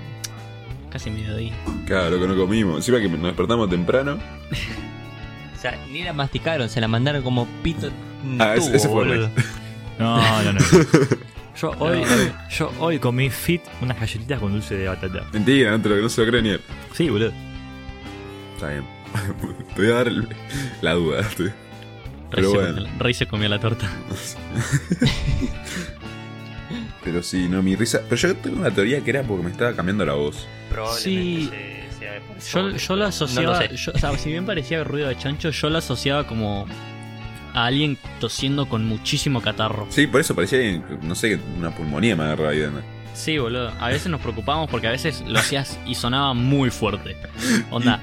[0.91, 1.53] casi mediodía.
[1.87, 2.77] Claro, que no comimos.
[2.77, 4.19] Encima que nos despertamos temprano.
[5.55, 7.89] O sea, ni la masticaron, se la mandaron como pito.
[8.41, 9.31] Ah, ese- tubo, ese fue boludo.
[9.97, 10.61] No, no, no.
[11.61, 12.03] Yo hoy,
[12.51, 15.23] yo hoy comí fit unas galletitas con dulce de batata.
[15.33, 16.61] Mentira, no, te lo, no se lo cree ni él.
[16.95, 17.31] Sí, boludo.
[18.57, 18.85] Está bien.
[19.75, 20.29] te voy a dar el-
[20.81, 21.23] la duda.
[21.37, 21.53] te- Rey,
[22.31, 22.75] Pero se bueno.
[22.83, 23.91] comió, Rey se comió la torta.
[27.05, 28.01] Pero sí, no, mi risa.
[28.09, 30.47] Pero yo tengo una teoría que era porque me estaba cambiando la voz.
[30.99, 31.51] Sí.
[31.51, 31.83] se-
[32.27, 33.43] por eso, Yo, yo lo asociaba.
[33.47, 33.77] No lo sé.
[33.77, 36.67] yo- o sea, si bien parecía ruido de chancho, yo lo asociaba como
[37.55, 39.87] a alguien tosiendo con muchísimo catarro.
[39.91, 40.59] Sí, por eso parecía,
[41.03, 42.63] no sé, una pulmonía me agarraba ahí
[43.15, 43.73] Sí, boludo.
[43.79, 47.17] A veces nos preocupábamos porque a veces lo hacías y sonaba muy fuerte.
[47.71, 48.01] Onda.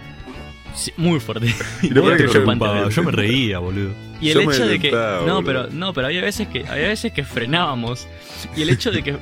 [0.79, 1.53] Sí, muy fuerte.
[1.81, 3.91] Y yo- me reía, boludo.
[4.21, 4.91] Y el Yo hecho de que.
[4.91, 5.67] No, pero.
[5.69, 6.65] No, pero había veces que.
[6.67, 8.07] Había veces que frenábamos.
[8.55, 9.15] Y el hecho de que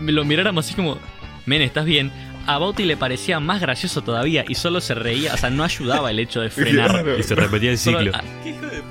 [0.00, 0.98] lo miráramos así como.
[1.46, 2.10] Men, ¿estás bien?
[2.46, 6.10] A Bauti le parecía más gracioso todavía y solo se reía, o sea, no ayudaba
[6.10, 6.90] el hecho de frenar.
[6.90, 7.18] Claro.
[7.18, 8.10] Y se repetía el ciclo.
[8.14, 8.22] a,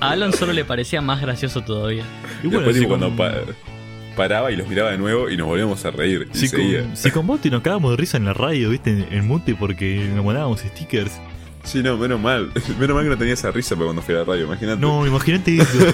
[0.00, 2.04] a Alan solo le parecía más gracioso todavía.
[2.42, 3.34] Y después, si tipo, cuando con- pa-
[4.16, 6.28] paraba y los miraba de nuevo y nos volvíamos a reír.
[6.32, 6.80] Y Si seguía.
[6.82, 9.54] con, si con Bauti nos cagábamos de risa en la radio, viste, en, en Mute
[9.54, 11.12] porque nos mandábamos stickers.
[11.64, 12.50] Sí, no, menos mal.
[12.78, 14.80] Menos mal que no tenía esa risa para cuando fui a la radio, imagínate.
[14.80, 15.78] No, imagínate eso.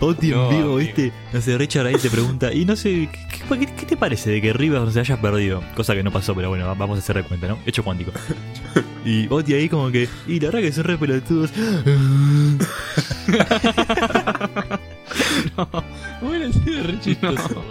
[0.00, 1.12] No, en vivo, viste.
[1.30, 2.54] No sé, Richard ahí te pregunta.
[2.54, 5.62] Y no sé, ¿qué, qué- qué te parece de que Rivers se haya perdido?
[5.76, 7.58] Cosa que no pasó, pero bueno, vamos a hacer de cuenta, ¿no?
[7.66, 8.10] Hecho cuántico.
[9.04, 10.08] Y Bauti ahí como que.
[10.26, 11.50] Y la verdad que son re pelotudos.
[16.22, 17.64] Bueno, sí, de re chistoso,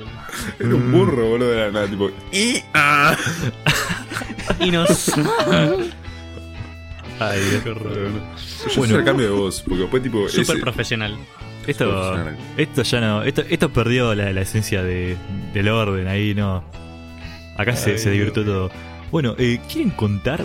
[0.60, 2.10] Era un burro, boludo, de la nada, tipo.
[2.32, 2.62] Y.
[2.74, 3.16] Ah.
[4.60, 5.12] Y nos.
[7.20, 7.94] Ay, qué horror.
[8.68, 8.96] Yo Bueno.
[8.98, 10.28] el cambio de voz, porque después, tipo.
[10.30, 11.18] Súper ese- profesional.
[11.68, 12.38] Esto, Profesional.
[12.58, 13.24] esto ya no.
[13.24, 15.18] Esto, esto perdió la, la esencia de,
[15.54, 16.64] del orden ahí, no.
[17.58, 18.72] Acá se, Ay, se divirtió todo.
[19.12, 20.44] Bueno, eh, ¿quieren contar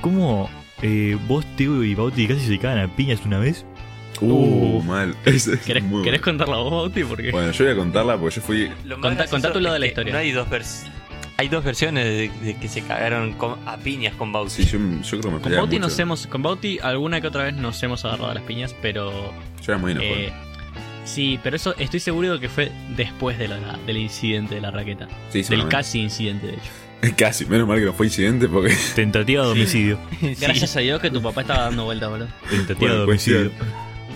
[0.00, 0.50] cómo
[0.82, 3.64] eh, vos, Teo y Bauti casi se cagan a piñas una vez?
[4.20, 5.14] Uh, mal.
[5.24, 7.04] Ese es ¿Querés, ¿querés contarla vos, Bauti?
[7.04, 7.30] Porque.
[7.30, 8.70] Bueno, yo voy a contarla porque yo fui.
[8.84, 10.12] Lo más Contá- tu lado de la historia.
[10.12, 10.86] No hay dos vers
[11.36, 14.64] hay dos versiones de, de que se cagaron con- a piñas con Bowser.
[14.64, 15.88] Sí, yo, yo creo que me Con Bauti mucho.
[15.88, 16.26] nos hemos.
[16.26, 19.10] Con Bauti alguna que otra vez nos hemos agarrado a las piñas, pero.
[19.64, 20.32] Yo era muy eh,
[21.04, 24.70] sí, pero eso estoy seguro de que fue después de la- del incidente de la
[24.70, 25.08] raqueta.
[25.30, 26.70] sí, Del casi incidente, de hecho.
[27.18, 28.74] Casi, menos mal que no fue incidente porque.
[28.94, 29.98] Tentativa de homicidio.
[30.40, 32.28] Gracias a Dios que tu papá estaba dando vuelta, boludo.
[32.48, 33.38] Tentativa Bueno, de cuestión.
[33.48, 33.66] homicidio.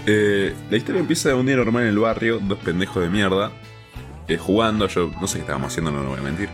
[0.06, 3.52] Eh, la historia empieza un día normal en el barrio, dos pendejos de mierda,
[4.26, 6.48] eh, jugando, yo no sé qué estábamos haciendo, no lo voy a mentir.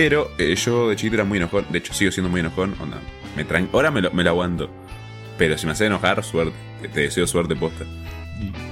[0.00, 2.98] Pero eh, yo de chiquito era muy enojón, de hecho sigo siendo muy enojón, onda,
[3.36, 4.70] me ahora me lo, me lo aguanto.
[5.36, 6.56] Pero si me hace enojar, suerte,
[6.90, 7.84] te deseo suerte posta.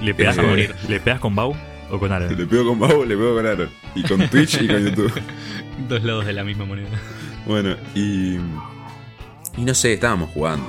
[0.01, 1.55] ¿Le pegas, Eh, con, ¿Le pegas con Bau?
[1.91, 2.35] O con Aaron.
[2.35, 3.69] Le pego con Babo, le pego con Aaron.
[3.93, 5.21] Y con Twitch y con YouTube.
[5.87, 6.89] Dos lados de la misma moneda.
[7.45, 8.37] Bueno, y.
[9.55, 10.65] Y no sé, estábamos jugando.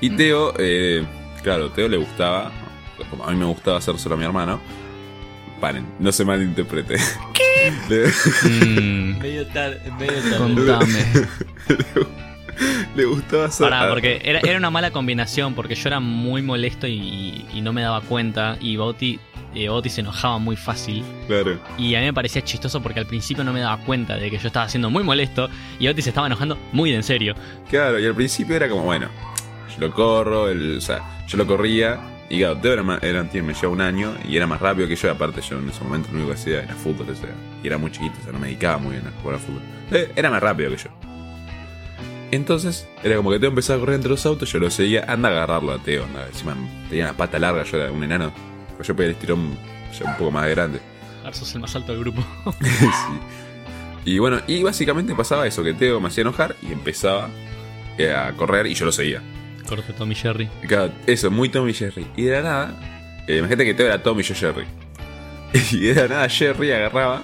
[0.00, 1.04] Y Teo, eh,
[1.44, 2.50] claro, Teo le gustaba.
[3.10, 4.60] Como a mí me gustaba hacer solo a mi hermano.
[5.60, 6.96] Paren, no se malinterprete.
[7.34, 7.72] ¿Qué?
[8.48, 10.38] Mm, Medio tarde, medio tarde.
[10.38, 11.04] contame.
[12.96, 13.68] le gustaba hacer.
[13.68, 17.72] Pará, porque era, era una mala combinación, porque yo era muy molesto y, y no
[17.72, 18.56] me daba cuenta.
[18.60, 19.20] Y Bauti,
[19.54, 21.04] eh, Bauti se enojaba muy fácil.
[21.26, 21.58] Claro.
[21.78, 24.38] Y a mí me parecía chistoso porque al principio no me daba cuenta de que
[24.38, 27.34] yo estaba siendo muy molesto y Bauti se estaba enojando muy de en serio.
[27.68, 29.08] Claro, y al principio era como, bueno,
[29.74, 32.00] yo lo corro, el, o sea, yo lo corría.
[32.30, 34.86] Y claro, Teo era, más- era, tío, me llevaba un año y era más rápido
[34.88, 35.10] que yo.
[35.10, 37.28] Aparte, yo en ese momento lo único que hacía era fútbol, o sea,
[37.62, 39.62] y era muy chiquito, o sea, no me dedicaba muy bien a jugar al fútbol.
[39.90, 40.90] Eh, era más rápido que yo.
[42.30, 45.28] Entonces, era como que Teo empezaba a correr entre los autos, yo lo seguía, anda
[45.28, 46.56] a agarrarlo a Teo, anda, encima
[46.88, 48.32] tenía la pata larga, yo era un enano,
[48.72, 49.58] pero yo pedía el estirón
[49.98, 50.80] ya un poco más grande.
[51.24, 52.24] Ahora sos el más alto del grupo.
[52.60, 54.12] Sí.
[54.12, 57.28] Y bueno, y básicamente pasaba eso, que Teo me hacía enojar y empezaba
[57.98, 59.20] eh, a correr y yo lo seguía.
[59.70, 60.48] Corte Tommy Jerry.
[60.66, 62.06] Claro, eso, muy Tommy Jerry.
[62.16, 64.64] Y de la nada, eh, imagínate que Teo era Tommy y yo Jerry.
[65.72, 67.22] Y de la nada Jerry agarraba,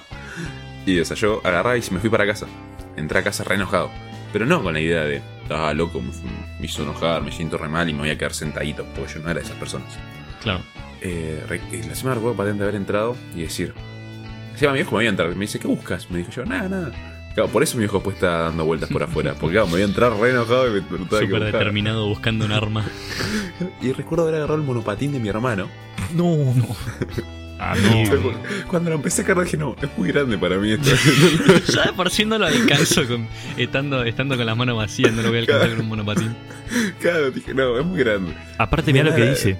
[0.85, 2.47] y o sea, yo agarraba y me fui para casa.
[2.95, 3.91] Entré a casa re enojado.
[4.33, 6.11] Pero no con la idea de, ah, loco, me,
[6.59, 9.19] me hizo enojar, me siento re mal y me voy a quedar sentadito, porque yo
[9.19, 9.93] no era de esas personas.
[10.41, 10.61] Claro.
[11.01, 13.73] Eh, re- la semana recuerdo patente haber entrado y decir.
[14.53, 15.31] Encima mi viejo me había entrado.
[15.35, 16.09] Me dice, ¿qué buscas?
[16.09, 16.91] Me dijo yo, nada, nada.
[17.37, 19.35] Claro, por eso mi viejo después está dando vueltas por afuera.
[19.39, 22.83] Porque claro, me voy a entrar re enojado y me Súper determinado buscando un arma.
[23.79, 25.67] Y recuerdo haber agarrado el monopatín de mi hermano.
[26.15, 26.65] No, no.
[27.59, 28.31] Ah, no.
[28.67, 30.91] Cuando lo empecé a cargar dije, no, es muy grande para mí esto.
[31.73, 35.23] ya de por sí no lo alcanzo con, estando, estando con las manos vacías, no
[35.23, 36.35] lo voy a alcanzar con un monopatín.
[36.99, 38.31] claro, dije, no, es muy grande.
[38.59, 39.57] Aparte, mira lo que dice.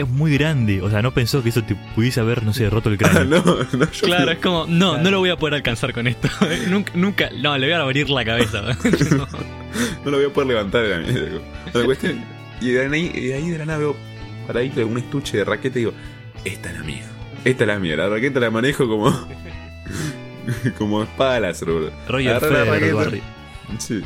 [0.00, 0.80] Es muy grande.
[0.82, 3.42] O sea, no pensó que eso te pudiese haber, no sé, roto el Ah, cráneo.
[3.44, 6.28] no, no, yo Claro, es como, no, no lo voy a poder alcanzar con esto.
[6.68, 8.62] nunca, nunca, no, le voy a abrir la cabeza.
[9.10, 9.26] No.
[10.04, 11.26] no lo voy a poder levantar de la mierda.
[11.26, 11.42] digo.
[11.74, 12.24] La cuestión,
[12.60, 13.96] y de ahí, de ahí de la nave veo
[14.46, 15.92] paradito un estuche de raqueta y digo,
[16.44, 17.04] esta es la mía.
[17.44, 17.96] Esta es la mía.
[17.96, 19.28] La raqueta la manejo como.
[20.78, 21.92] como espada láser, boludo.
[22.08, 22.94] Roger la raqueta.
[22.94, 23.22] barrio.
[23.78, 24.02] Sí.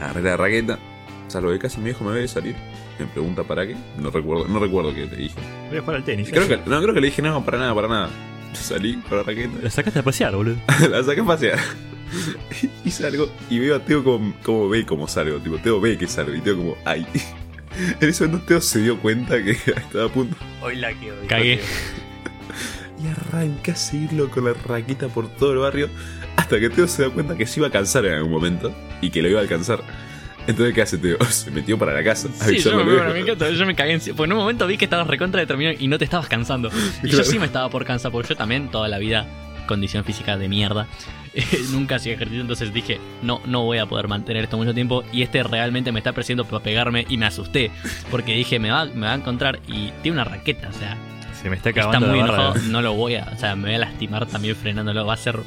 [0.00, 0.78] Agarré la raqueta.
[1.26, 2.54] Salvo que casi mi viejo me ve salir.
[2.98, 3.76] Me pregunta para qué.
[3.98, 5.34] No recuerdo, no recuerdo qué le dije.
[5.68, 6.28] Voy a jugar al tenis.
[6.30, 8.10] Creo que, no, creo que le dije no, para nada, para nada.
[8.52, 9.54] Salí con la raqueta.
[9.62, 10.56] La sacaste a pasear, boludo.
[10.90, 11.58] la saqué a pasear.
[12.84, 15.38] y salgo y veo a Teo como, como ve cómo salgo.
[15.38, 17.06] Tipo, Teo ve que salgo y Teo como, ay.
[18.00, 20.36] En ese momento Teo se dio cuenta que estaba a punto.
[20.62, 21.14] Hoy la quedo.
[21.28, 21.60] Cagué.
[23.00, 25.88] Y arranca a seguirlo con la raqueta por todo el barrio.
[26.36, 28.74] Hasta que Teo se da cuenta que se iba a cansar en algún momento.
[29.00, 29.82] Y que lo iba a alcanzar.
[30.48, 31.18] Entonces, ¿qué hace Teo?
[31.30, 32.28] Se metió para la casa.
[32.32, 33.12] Sí, yo me, al bueno, viejo.
[33.14, 35.40] me encanta, yo me cagué en sí- Porque en un momento vi que estabas recontra
[35.40, 36.70] determinado y no te estabas cansando.
[37.04, 39.26] Y yo sí me estaba por cansar, porque yo también toda la vida,
[39.68, 40.86] condición física de mierda,
[41.34, 45.04] eh, nunca hacía ejercicio, entonces dije, no, no voy a poder mantener esto mucho tiempo.
[45.12, 47.70] Y este realmente me está persiguiendo para pegarme y me asusté.
[48.10, 50.96] Porque dije, me va, me va a encontrar y tiene una raqueta, o sea,
[51.40, 52.42] Se me está está acabando muy la barra.
[52.44, 55.16] enojado, no lo voy a, o sea, me voy a lastimar también frenándolo, va a
[55.18, 55.38] ser...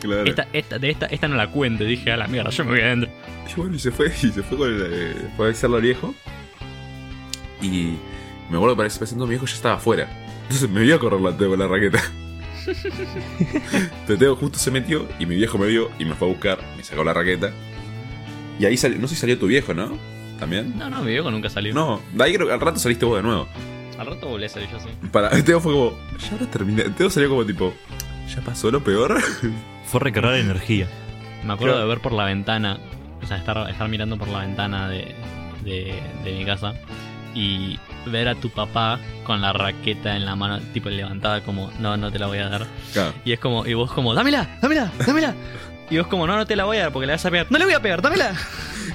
[0.00, 0.24] Claro.
[0.24, 2.80] Esta, esta, de esta, esta no la cuento, dije, a la mierda, yo me voy
[2.80, 3.10] adentro.
[3.50, 6.14] Y bueno, y se fue, y se fue con el, eh, fue a al viejo.
[7.60, 7.96] Y
[8.50, 10.08] me acuerdo que presentando mi viejo ya estaba afuera.
[10.42, 12.02] Entonces me vio a correr la con la raqueta.
[12.66, 16.58] Entonces Teo justo se metió y mi viejo me vio y me fue a buscar,
[16.76, 17.52] me sacó la raqueta.
[18.58, 19.96] Y ahí salió, no sé si salió tu viejo, ¿no?
[20.38, 20.76] ¿También?
[20.78, 21.74] No, no, mi viejo nunca salió.
[21.74, 23.48] No, de ahí creo que al rato saliste vos de nuevo.
[23.98, 24.88] Al rato volví a salir yo, sí.
[25.12, 26.84] Para, Teo fue como, ya ahora terminé.
[26.84, 27.74] Teo salió como tipo,
[28.34, 29.20] ¿ya pasó lo peor?
[29.90, 30.86] Fue recargar energía.
[31.44, 31.88] Me acuerdo Claro.
[31.88, 32.78] de ver por la ventana,
[33.22, 35.14] o sea, estar, estar mirando por la ventana de,
[35.64, 36.74] de, de mi casa
[37.34, 41.96] y ver a tu papá con la raqueta en la mano, tipo levantada, como, no,
[41.96, 42.66] no te la voy a dar.
[42.92, 43.14] Claro.
[43.24, 45.34] Y es como, y vos como, dámela, dámela, dámela.
[45.90, 47.46] Y vos como, no, no te la voy a dar porque le vas a pegar.
[47.50, 48.32] No le voy a pegar, dámela.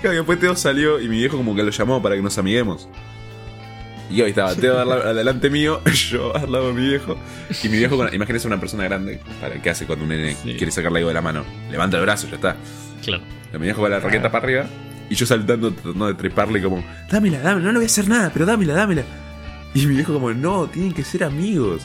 [0.02, 2.38] Claro, y después Teo salió y mi viejo como que lo llamó para que nos
[2.38, 2.88] amiguemos.
[4.10, 7.18] Y ahí estaba Teo adelante mío, yo al lado de mi viejo.
[7.64, 10.54] Y mi viejo, con, imagínense una persona grande, para ¿qué hace cuando un nene Sí.
[10.56, 11.44] quiere sacarle algo de la mano?
[11.72, 12.56] Levanta el brazo, ya está.
[13.04, 13.24] Claro.
[13.54, 14.66] Y mi viejo con la raqueta para arriba
[15.10, 18.30] y yo saltando, tratando de treparle como, dámela, dámela, no le voy a hacer nada,
[18.34, 19.04] pero dámela, dámela.
[19.74, 21.82] Y mi viejo como, no, tienen que ser amigos.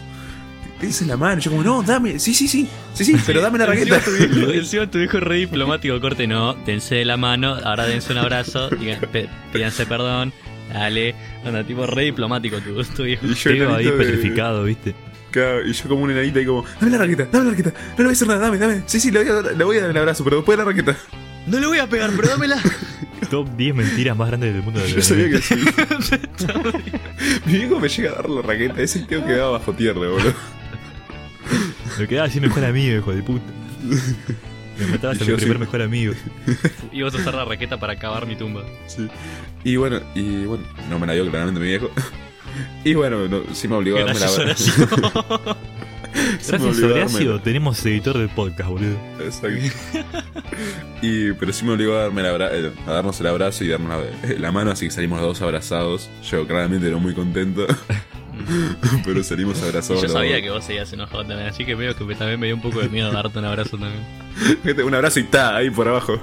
[0.80, 1.40] Dense la mano.
[1.40, 3.96] Yo como, no, dame, sí, sí, sí, sí, sí, pero dame la raqueta.
[3.96, 7.56] Encima tu viejo, encima tu viejo es re diplomático, corte, no, dense de la mano,
[7.64, 10.32] ahora dense un abrazo, digan, pe- pídanse perdón,
[10.72, 11.14] dale,
[11.44, 13.26] anda, tipo re diplomático tu, tu viejo.
[13.26, 14.94] Y yo, Teo ahí enanito de- petrificado, ¿viste?
[15.30, 17.96] Claro, y yo como un enanito ahí como, dame la raqueta, dame la raqueta, no
[17.98, 18.82] le voy a hacer nada, dame, dame.
[18.86, 20.64] Sí, sí, le voy a, dar- le voy a dar el abrazo, pero después de
[20.64, 20.96] la raqueta.
[21.46, 22.60] No le voy a pegar, pero dámela.
[23.30, 25.54] Top 10 mentiras más grandes del mundo de Yo sabía que sí.
[27.46, 30.34] Mi viejo me llega a dar la raqueta, ese tío quedaba bajo tierra, boludo.
[31.98, 33.44] Me quedaba así mejor amigo, hijo de puta.
[34.80, 35.60] Me matabas a Yo mi primer sí.
[35.60, 36.14] mejor amigo.
[36.92, 38.62] Y vas a usar la raqueta para cavar mi tumba.
[38.86, 39.08] Sí.
[39.64, 41.90] Y bueno, y bueno, no me la dio claramente mi viejo.
[42.84, 44.58] Y bueno, no, sí me obligó a darme la Gracias,
[46.40, 48.98] Sí Gracias, Horacio, darme- tenemos editor del podcast, boludo.
[49.20, 49.68] Exacto.
[51.00, 53.68] Y, pero sí me obligó a, darme el abra- eh, a darnos el abrazo y
[53.68, 56.10] darnos la, la mano, así que salimos los dos abrazados.
[56.28, 57.66] Yo claramente no muy contento,
[59.04, 60.02] pero salimos Y abrazados.
[60.02, 62.56] yo sabía que vos seguías enojado también, así que veo que me- también me dio
[62.56, 64.02] un poco de miedo darte un abrazo también.
[64.62, 66.20] Gente, Un abrazo y está ahí por abajo.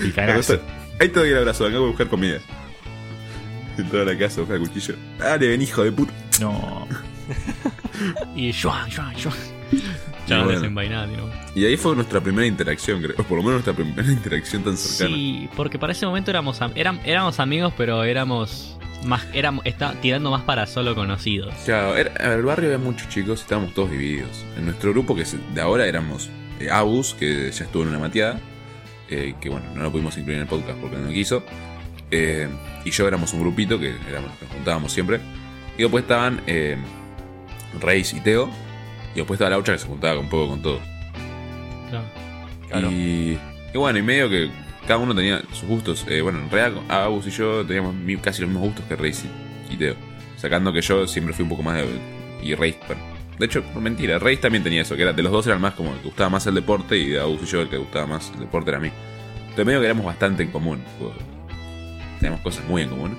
[0.00, 2.38] Y Ahí te doy el abrazo, acabo de buscar comida.
[3.76, 4.94] Entró a la casa a buscar cuchillo.
[5.18, 6.12] Dale, ven, hijo de puta.
[6.40, 6.86] No.
[8.34, 9.34] Y shuan, shuan, shuan.
[10.28, 10.60] Y Ya bueno.
[10.60, 11.30] desenvainado, ¿no?
[11.54, 13.16] Y ahí fue nuestra primera interacción, creo.
[13.16, 15.16] Por lo menos nuestra primera interacción tan cercana.
[15.16, 16.60] Sí, porque para ese momento éramos,
[17.04, 21.54] éramos amigos, pero éramos más, éramos, está tirando más para solo conocidos.
[21.64, 24.44] Claro, era- ver, el barrio había muchos chicos, estábamos todos divididos.
[24.56, 25.24] En nuestro grupo, que
[25.54, 26.28] de ahora éramos
[26.60, 28.40] eh, Abus, que ya estuvo en una mateada,
[29.08, 31.42] eh, que bueno, no lo pudimos incluir en el podcast porque no quiso.
[32.10, 32.48] Eh,
[32.84, 35.20] y yo éramos un grupito que éramos, nos juntábamos siempre.
[35.78, 36.40] Y después estaban
[37.80, 38.50] Reis y Teo.
[39.14, 40.80] Y después estaba Laucha que se juntaba un poco con todos.
[42.68, 42.90] Claro.
[42.90, 43.38] Y,
[43.72, 44.50] y bueno, y medio que
[44.86, 46.06] cada uno tenía sus gustos.
[46.08, 49.24] Eh, bueno, en realidad Abus y yo teníamos mi- casi los mismos gustos que Reis
[49.70, 49.94] y, Teo.
[50.36, 51.86] Sacando que yo siempre fui un poco más de.
[52.42, 53.02] Y Reis, bueno,
[53.38, 55.92] de hecho, mentira, Reis también tenía eso, que era de los dos eran más como
[55.92, 58.30] el que gustaba más el deporte y de Abus y yo el que gustaba más
[58.34, 58.90] el deporte era a mí.
[59.40, 60.78] Entonces medio que éramos bastante en común.
[60.96, 61.12] tipo,
[62.20, 63.16] Teníamos cosas muy en común.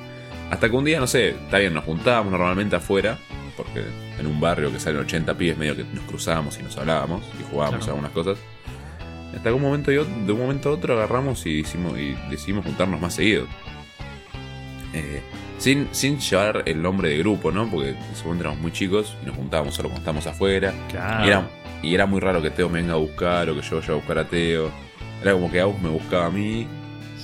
[0.51, 3.17] Hasta que un día, no sé, está bien, nos juntábamos normalmente afuera,
[3.57, 3.83] porque
[4.19, 7.43] en un barrio que salen 80 pibes medio que nos cruzábamos y nos hablábamos y
[7.51, 7.91] jugábamos Claro.
[7.93, 8.37] algunas cosas.
[9.35, 12.15] Hasta que un momento y ot- de un momento a otro agarramos y, hicimos, y
[12.29, 13.45] decidimos juntarnos más seguido.
[14.93, 15.21] Eh,
[15.59, 17.69] sin, sin llevar el nombre de grupo, ¿no?
[17.69, 17.95] Porque
[18.25, 20.73] momento éramos muy chicos y nos juntábamos solo cuando estábamos afuera.
[20.89, 21.23] Claro.
[21.25, 21.49] Y, era,
[21.83, 23.95] y era muy raro que Teo me venga a buscar o que yo vaya a
[23.97, 24.71] buscar a Teo.
[25.21, 26.65] Era como que Agus me buscaba a mí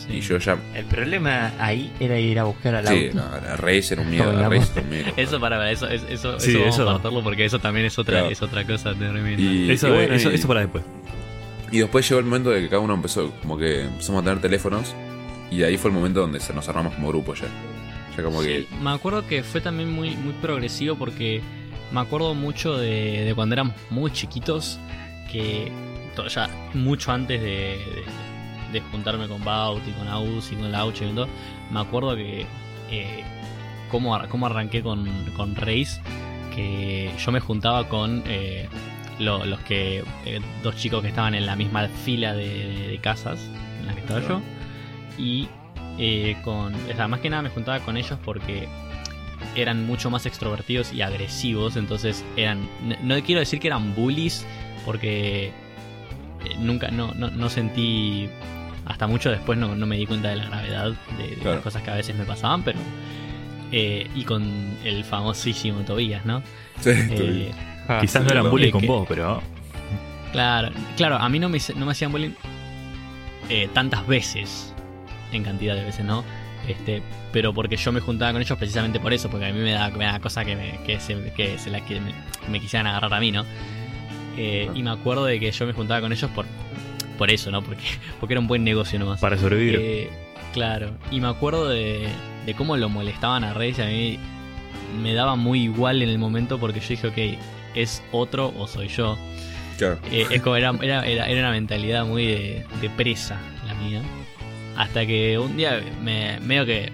[0.07, 0.13] Sí.
[0.17, 0.57] y yo ya.
[0.75, 4.09] El problema ahí era ir a buscar a la Sí, no, a Reis era un
[4.11, 4.29] miedo.
[4.45, 5.11] A Reis era un miedo.
[5.17, 7.23] Eso para eso, eso, eso, Sí, eso vamos eso.
[7.23, 8.29] porque eso también es otra, Claro.
[8.31, 9.41] es otra cosa tremenda.
[9.41, 10.83] Y, Eso, y bueno, eso, y- eso para después.
[11.71, 14.41] Y después llegó el momento de que cada uno empezó, como que empezamos a tener
[14.41, 14.93] teléfonos.
[15.51, 17.47] Y ahí fue el momento donde se nos armamos como grupo ya.
[18.15, 18.61] Ya como que.
[18.61, 21.41] Sí, me acuerdo que fue también muy, muy progresivo porque
[21.91, 24.79] me acuerdo mucho de, de cuando éramos muy chiquitos,
[25.31, 25.71] que
[26.33, 28.03] ya mucho antes de, de-
[28.71, 31.27] de juntarme con Bauti, con Aus y con Lauche y todo,
[31.71, 32.45] me acuerdo que
[32.91, 33.23] eh,
[33.89, 35.99] cómo, ar- cómo arranqué con, con Reis,
[36.53, 38.67] que yo me juntaba con eh,
[39.19, 43.39] lo- los que eh, dos chicos que estaban en la misma fila de, de- casas
[43.79, 44.41] en la que estaba yo.
[45.17, 45.47] Y
[45.97, 48.67] eh, con o sea, más que nada me juntaba con ellos porque
[49.55, 54.45] eran mucho más extrovertidos y agresivos entonces eran no, no quiero decir que eran bullies
[54.85, 55.53] porque
[56.59, 58.29] nunca no, no, no sentí
[58.85, 61.55] hasta mucho después no, no me di cuenta de la gravedad de, de Claro.
[61.55, 62.79] las cosas que a veces me pasaban pero
[63.71, 64.43] eh, y con
[64.83, 66.41] el famosísimo Tobías no
[66.79, 67.51] Sí, Eh,
[67.87, 69.41] Ah, Quizás sí, no eran bullying Eh, con que- vos, pero.
[70.31, 72.31] Claro, claro, a mí no me, no me hacían bullying
[73.49, 74.73] eh, tantas veces,
[75.31, 76.23] en cantidad de veces, ¿no?
[76.67, 79.71] Este, pero porque yo me juntaba con ellos precisamente por eso, porque a mí me
[79.73, 82.11] da, me da cosa que, me, que, se, que, se la, que me,
[82.49, 83.45] me quisieran agarrar a mí, ¿no?
[84.37, 86.45] Eh, y me acuerdo de que yo me juntaba con ellos por,
[87.17, 87.61] por eso, ¿no?
[87.61, 87.83] Porque,
[88.19, 89.19] porque era un buen negocio nomás.
[89.19, 89.79] Para sobrevivir.
[89.81, 90.09] Eh,
[90.53, 92.07] claro, y me acuerdo de,
[92.45, 94.19] de cómo lo molestaban a Reyes a mí
[95.01, 97.39] me daba muy igual en el momento porque yo dije, ok,
[97.75, 99.17] es otro o soy yo.
[99.77, 99.99] claro.
[100.11, 104.01] Eh, es como era, era, era, era una mentalidad muy de, de presa la mía.
[104.77, 106.91] Hasta que un día me medio que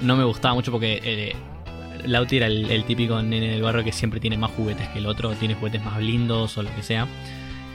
[0.00, 1.34] no me gustaba mucho porque
[2.04, 5.06] Lauti era el, el típico nene del barrio que siempre tiene más juguetes que el
[5.06, 7.06] otro, tiene juguetes más lindos o lo que sea.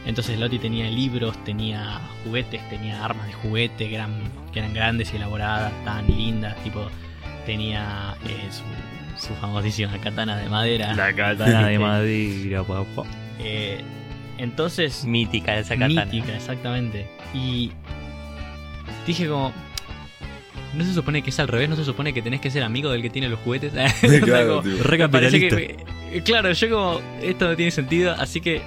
[0.05, 4.11] Entonces Lauti tenía libros, tenía juguetes, tenía armas de juguete que eran,
[4.51, 6.87] que eran grandes y elaboradas, tan lindas, tipo
[7.45, 10.93] tenía eh, su, su famosísima katana de madera.
[10.93, 13.03] La katana de madera, papá.
[13.39, 13.81] Eh,
[14.37, 16.05] entonces Mítica esa katana.
[16.05, 17.07] Mítica, exactamente.
[17.33, 17.71] Y
[19.07, 19.53] dije como...
[20.75, 22.89] No se supone que es al revés, no se supone que tenés que ser amigo
[22.91, 23.73] del que tiene los juguetes.
[24.21, 24.75] Claro, como-
[25.11, 27.01] parece que claro, yo como...
[27.21, 28.61] Esto no tiene sentido, así que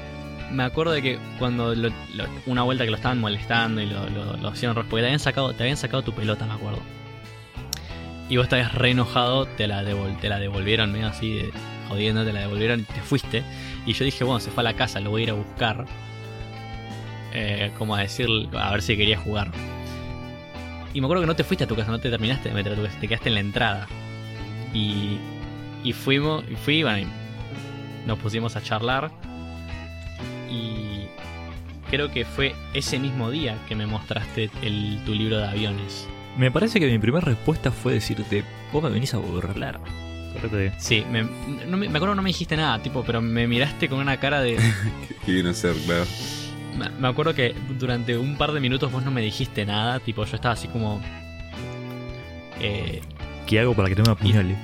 [0.53, 4.09] me acuerdo de que cuando lo- lo- una vuelta que lo estaban molestando y lo,
[4.11, 6.79] lo, lo hicieron porque te habían sacado, te habían sacado tu pelota, me acuerdo.
[8.29, 11.51] Y vos estabas re enojado, te la, devol- te la devolvieron, medio así, de,
[11.89, 13.43] jodiendo, te la devolvieron y te fuiste.
[13.87, 15.85] Y yo dije, bueno, se fue a la casa, lo voy a ir a buscar.
[17.35, 19.51] Eh, como a decir, a ver si quería jugar.
[20.97, 22.73] Y me acuerdo que no te fuiste a tu casa, no te terminaste de meter
[22.73, 23.87] a tu casa, te quedaste en la entrada.
[24.73, 25.19] Y
[25.85, 29.11] y fuimos, y fui, bueno, y nos pusimos a charlar.
[30.51, 31.07] Y
[31.91, 36.09] creo que fue ese mismo día que me mostraste el, tu libro de aviones.
[36.39, 38.43] Me parece que mi primera respuesta fue decirte,
[38.73, 39.79] vos me venís a burlar.
[40.79, 41.25] Sí, me,
[41.67, 44.19] no me, me acuerdo que no me dijiste nada, tipo, pero me miraste con una
[44.19, 44.57] cara de...
[45.27, 46.07] ¿Qué viene a ser, claro?
[46.77, 50.37] Me- acuerdo que durante un par de minutos vos no me dijiste nada, tipo yo
[50.37, 51.01] estaba así como...
[52.61, 53.01] Eh,
[53.47, 54.57] ¿Qué hago para que no me apuñale?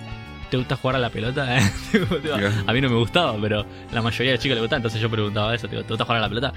[0.51, 1.57] ¿Te gusta jugar a la pelota?
[2.67, 5.55] A mí no me gustaba, pero la mayoría de chicos le gustaba, entonces yo preguntaba
[5.55, 6.53] eso, tipo, ¿te gusta jugar a la pelota?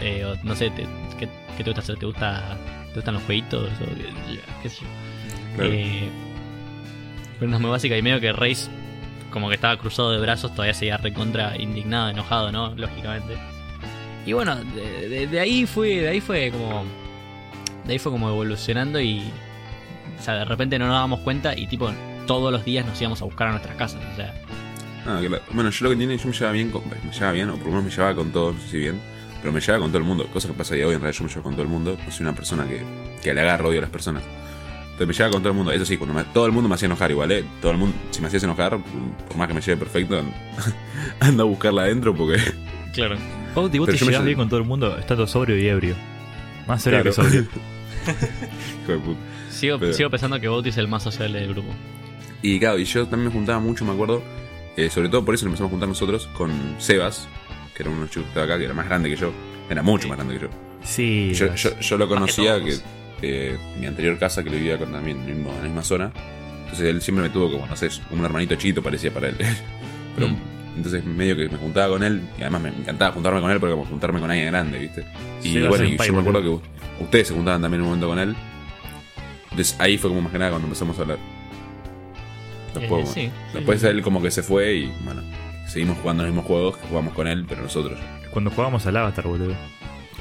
[0.00, 0.86] Eh, o, no sé, te-
[1.18, 1.96] ¿qué, qué te gusta hacer?
[1.98, 2.56] ¿Te, gusta,
[2.88, 3.64] ¿Te gustan los jueguitos?
[3.68, 4.86] O, qué, qué sé yo.
[5.56, 5.70] Claro.
[5.72, 6.08] Eh,
[7.38, 8.70] pero no es muy básica y medio que Reis
[9.30, 12.74] como que estaba cruzado de brazos, todavía seguía recontra indignado, enojado, ¿no?
[12.76, 13.36] Lógicamente.
[14.26, 16.84] Y bueno, de, de- de ahí fue, de ahí fue como.
[17.84, 19.22] De ahí fue como evolucionando y.
[20.18, 21.90] O sea, de repente no nos dábamos cuenta y tipo
[22.26, 24.00] todos los días nos íbamos a buscar a nuestras casas.
[24.12, 24.34] O sea,
[25.06, 25.42] Ah, claro.
[25.52, 26.82] Bueno, yo lo que tiene, yo me llevaba bien con.
[26.88, 28.98] Me llevaba bien, o por lo menos me llevaba con todos, no sé si bien.
[29.42, 30.26] Pero me llevaba con todo el mundo.
[30.32, 31.98] Cosa que pasa día hoy, en realidad yo me llevo con todo el mundo.
[32.02, 32.82] No soy una persona que,
[33.22, 34.22] que le agarro odio a las personas.
[34.84, 35.72] Entonces me llevaba con todo el mundo.
[35.72, 37.44] Eso sí, cuando me- todo el mundo me hacía enojar igual, ¿eh?
[37.60, 38.78] Todo el mundo, si me hacías enojar,
[39.28, 40.22] por más que me lleve perfecto,
[41.20, 42.38] anda a buscarla adentro porque.
[42.94, 43.16] claro.
[43.54, 45.66] Pauti, vos Pero te me llevas ll- bien con todo el mundo, estando sobrio y
[45.68, 45.94] ebrio.
[46.66, 47.14] Más serio Claro.
[47.16, 47.46] que sobrio.
[49.50, 51.68] Sigo, Pero- sigo pensando que Bauti es el más sociable del grupo.
[52.42, 54.22] Y claro, y yo también me juntaba mucho, me acuerdo.
[54.76, 57.28] eh, sobre todo por eso nos empezamos a juntar nosotros con Sebas,
[57.76, 59.32] que era uno chico que estaba acá, que era más grande que yo.
[59.70, 60.48] Era mucho más grande que yo.
[60.82, 61.32] Sí.
[61.32, 62.74] Yo, yo, yo lo conocía que
[63.22, 66.10] eh, mi anterior casa que le vivía con también en, la misma zona.
[66.64, 69.36] Entonces él siempre me tuvo como, no sé, como un hermanito chiquito parecía para él.
[70.16, 70.36] Pero Mm.
[70.76, 73.74] Entonces medio que me juntaba con él y además me encantaba juntarme con él porque
[73.74, 75.04] como juntarme con alguien grande, ¿viste?
[75.42, 78.08] Y Sí, bueno, y yo me acuerdo que ustedes se juntaban también en un momento
[78.08, 78.34] con él.
[79.50, 81.18] Entonces ahí fue como más que nada cuando empezamos a hablar.
[82.74, 83.86] Después, Eh, sí, sí, después sí.
[83.86, 85.22] él como que se fue y bueno,
[85.68, 87.98] seguimos jugando los mismos juegos que jugamos con él, pero nosotros.
[88.32, 89.54] Cuando jugábamos al Avatar, boludo.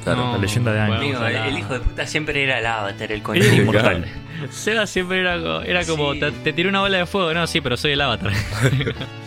[0.03, 0.25] Claro.
[0.25, 3.55] No, la leyenda de Amigo, el hijo de puta siempre era el avatar, el conejo.
[3.55, 4.05] inmortal.
[4.51, 5.35] Seba siempre era,
[5.65, 6.19] era como, Sí.
[6.19, 8.33] te, te tiré una bola de fuego, no, sí, pero soy el avatar.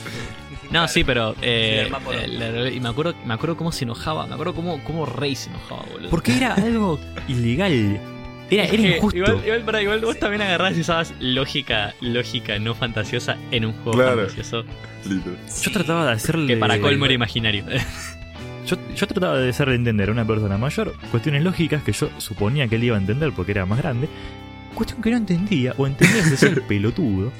[0.71, 1.35] no, sí, pero...
[1.43, 5.35] eh, eh, y me acuerdo, me acuerdo cómo se enojaba, me acuerdo cómo, cómo Rey
[5.37, 6.11] se enojaba, boludo.
[6.11, 6.99] Porque era algo
[7.29, 8.01] ilegal.
[8.51, 9.17] Era, era injusto.
[9.17, 13.73] Igual, igual, pará, igual vos también agarrás y usabas lógica, lógica no fantasiosa en un
[13.73, 14.17] juego Claro.
[14.29, 14.65] fantasioso.
[15.63, 16.55] Yo trataba de hacerle.
[16.55, 17.65] Que para colmo era imaginario.
[18.67, 22.67] Yo, yo trataba de hacerle entender a una persona mayor cuestiones lógicas que yo suponía
[22.67, 24.09] que él iba a entender porque era más grande.
[24.75, 27.33] Cuestión que no entendía, o entendía que el pelotudo.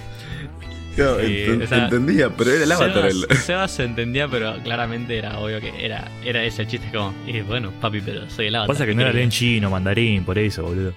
[0.97, 2.93] Claro, Sí, enten- o sea, entendía, pero era el avatar.
[3.13, 6.89] Sebas, el- Sebas se entendía, pero claramente era obvio que era, era ese el chiste
[6.91, 8.75] como, y bueno, papi, pero soy el avatar.
[8.75, 10.93] Pasa que ¿qué no era en chino, mandarín, por eso, boludo.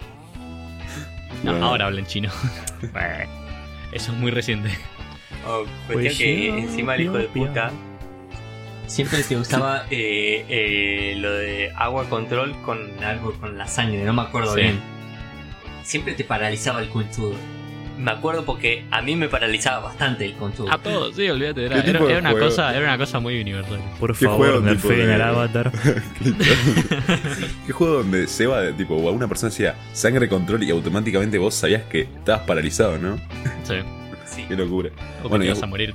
[1.44, 1.66] No, Bueno.
[1.68, 2.30] ahora habla en chino.
[3.92, 4.70] Eso es muy reciente.
[5.48, 7.72] Oh, cuestión que encima el hijo de puta
[8.88, 14.14] siempre te usaba eh, eh, lo de agua control con algo con la sangre, no
[14.14, 14.62] me acuerdo Sí.
[14.62, 14.80] bien.
[15.84, 17.36] Siempre te paralizaba el conchudo.
[18.00, 20.72] Me acuerdo porque a mí me paralizaba bastante el conchudo.
[20.72, 21.66] A todos, sí, olvídate.
[21.66, 23.80] Era, ¿Qué era- tipo de era una cosa, era una cosa muy universal.
[24.00, 25.72] Por ¿Qué favor, nerfeen de- al avatar.
[27.66, 31.84] ¿Qué juego donde Seba, tipo, o una persona decía sangre control y automáticamente vos sabías
[31.84, 33.18] que estabas paralizado, ¿no?
[33.64, 33.76] Sí.
[34.26, 34.46] Sí.
[34.48, 34.90] Qué locura.
[35.20, 35.94] O que Bueno, te y- ibas a morir.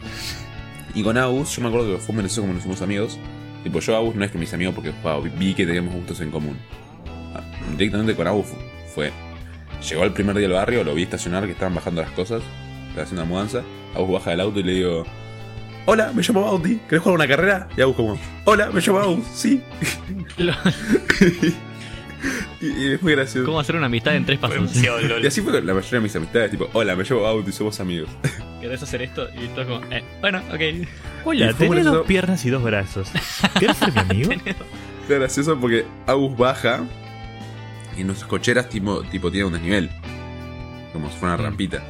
[0.95, 3.19] Y con Agus, yo me acuerdo que fue un como nos hicimos amigos.
[3.63, 6.21] Tipo, yo a Agus no es que mis amigos porque jugaba, vi que teníamos gustos
[6.21, 6.57] en común.
[7.35, 7.41] Ah,
[7.77, 8.57] Directamente con Agus fu-
[8.95, 9.11] fue.
[9.89, 12.43] Llegó el primer día al barrio, lo vi estacionar, que estaban bajando las cosas,
[12.89, 13.63] estaba haciendo una mudanza.
[13.95, 15.05] Agus baja del auto y le digo:
[15.87, 17.69] Hola, me llamo Bauti, ¿querés jugar una carrera?
[17.77, 19.63] Y Agus, como: Hola, me llamo Agus, sí.
[22.63, 23.45] Y, y es muy gracioso.
[23.45, 24.75] ¿Cómo hacer una amistad en tres pasos?
[25.23, 28.09] Y así fue la mayoría de mis amistades: tipo, Hola, me llamo Bauti, somos amigos.
[28.63, 29.29] ¿Querés hacer esto?
[29.35, 30.89] Y todo como, eh, bueno, ok.
[31.27, 33.11] Hola, tenés dos piernas y dos brazos.
[33.61, 34.31] ¿Querés ser mi amigo?
[35.07, 36.85] Gracioso porque Agus baja
[37.97, 39.91] en nuestras cocheras tipo, tipo tiene un desnivel.
[40.93, 41.47] Como si fuera una Mm.
[41.47, 41.83] rampita.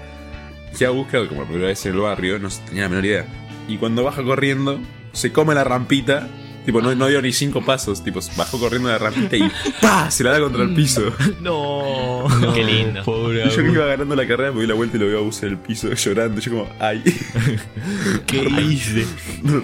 [0.78, 3.26] Y Agus, claro, como la primera vez en el barrio, no tenía la menor idea.
[3.68, 4.80] Y cuando baja corriendo,
[5.12, 6.28] se come la rampita.
[6.66, 8.02] Tipo, no, no dio ni cinco pasos.
[8.02, 9.48] Tipo, bajó corriendo la rampita y
[9.82, 10.10] ¡pa!
[10.10, 11.12] Se la da contra el piso.
[11.40, 12.24] No.
[12.54, 13.04] Qué lindo.
[13.04, 15.18] Pobre Y yo que iba ganando la carrera me di la vuelta y lo veo
[15.20, 16.40] a en el piso llorando.
[16.40, 17.02] Yo como, ¡ay!
[18.26, 19.06] ¿Qué hice?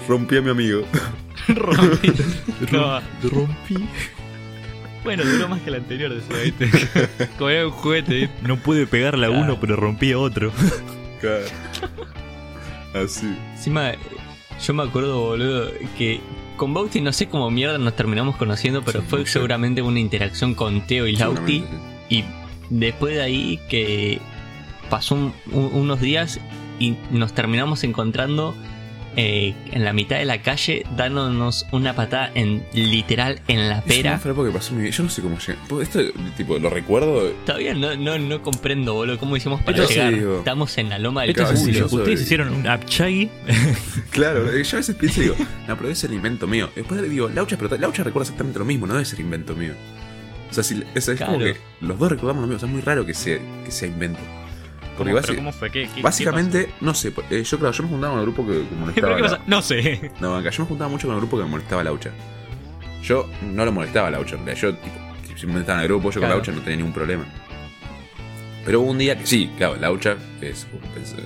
[0.06, 0.82] Rompí a mi amigo.
[1.48, 2.12] Rompí.
[2.70, 3.88] No, Rompí.
[5.04, 7.28] Bueno, duró más que la anterior, decía, ¿viste?
[7.38, 8.34] Como era un juguete, ¿viste?
[8.42, 9.44] No pude pegarle a Claro.
[9.44, 10.52] uno, pero rompí a otro.
[11.20, 11.44] Claro.
[12.94, 13.26] Así.
[13.52, 13.92] Encima,
[14.64, 16.20] yo me acuerdo, boludo, que
[16.56, 19.32] con Bauti no sé cómo mierda nos terminamos conociendo, pero Sí, fue no sé.
[19.32, 21.64] seguramente una interacción con Teo y Lauti.
[22.08, 22.24] Y
[22.70, 24.18] después de ahí que
[24.88, 26.40] pasó un- un- unos días
[26.78, 28.54] y nos terminamos encontrando
[29.16, 33.84] eh, en la mitad de la calle dándonos una patada en literal en la Es
[33.84, 34.20] pera.
[34.24, 34.92] una que pasó en mi vida.
[34.96, 35.58] Yo no sé cómo llegué.
[35.82, 36.00] Esto,
[36.36, 37.30] tipo, lo recuerdo.
[37.46, 40.14] Todavía no, no, no comprendo, boludo, cómo hicimos para Esto llegar.
[40.38, 43.30] Estamos en la loma del es soy- Ustedes hicieron un Apchagi.
[44.10, 45.46] Claro, yo a veces pienso y digo, no,
[45.76, 46.68] pero debe ser invento mío.
[46.74, 49.72] Después digo, Laucha, pero Laucha recuerda exactamente lo mismo, no debe ser invento mío.
[50.50, 51.54] O sea, si, es, es como Claro.
[51.54, 53.86] que los dos recordamos lo mismo, o sea, es muy raro que sea, que sea
[53.88, 54.18] invento.
[55.04, 55.70] Porque ¿Cómo, ¿Cómo fue?
[55.70, 58.68] ¿Qué, qué- básicamente, no sé, eh, yo claro, yo me juntaba con el grupo que,
[58.68, 59.14] que molestaba.
[59.16, 60.12] ¿Pero la- No sé.
[60.20, 62.10] No, yo me juntaba mucho con el grupo que me molestaba a Laucha.
[63.02, 64.36] Yo no lo molestaba a Laucha.
[64.54, 64.94] Yo, tipo,
[65.36, 66.34] simplemente estaba en el grupo, yo Claro.
[66.34, 67.24] con Laucha no tenía ningún problema.
[68.64, 70.66] Pero hubo un día que sí, claro, Laucha, pens-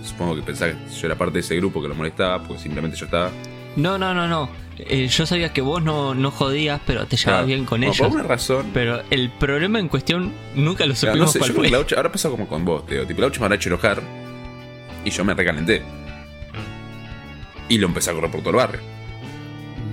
[0.04, 2.96] supongo que pensaba que yo era parte de ese grupo que lo molestaba, porque simplemente
[2.96, 3.30] yo estaba.
[3.76, 4.48] No, no, no, no.
[4.78, 7.46] Eh, yo sabía que vos no, no jodías, pero te llevabas Claro.
[7.46, 7.98] bien con Bueno, ellos.
[7.98, 8.70] Por alguna razón.
[8.74, 11.70] Pero el problema en cuestión nunca lo Claro, no supimos sé, cuál fue.
[11.70, 13.06] Laucha, ahora pasa como con vos, Teo.
[13.06, 14.02] Tipo, Laucha me habrá hecho enojar.
[15.04, 15.82] Y yo me recalenté.
[17.68, 18.80] Y lo empecé a correr por todo el barrio.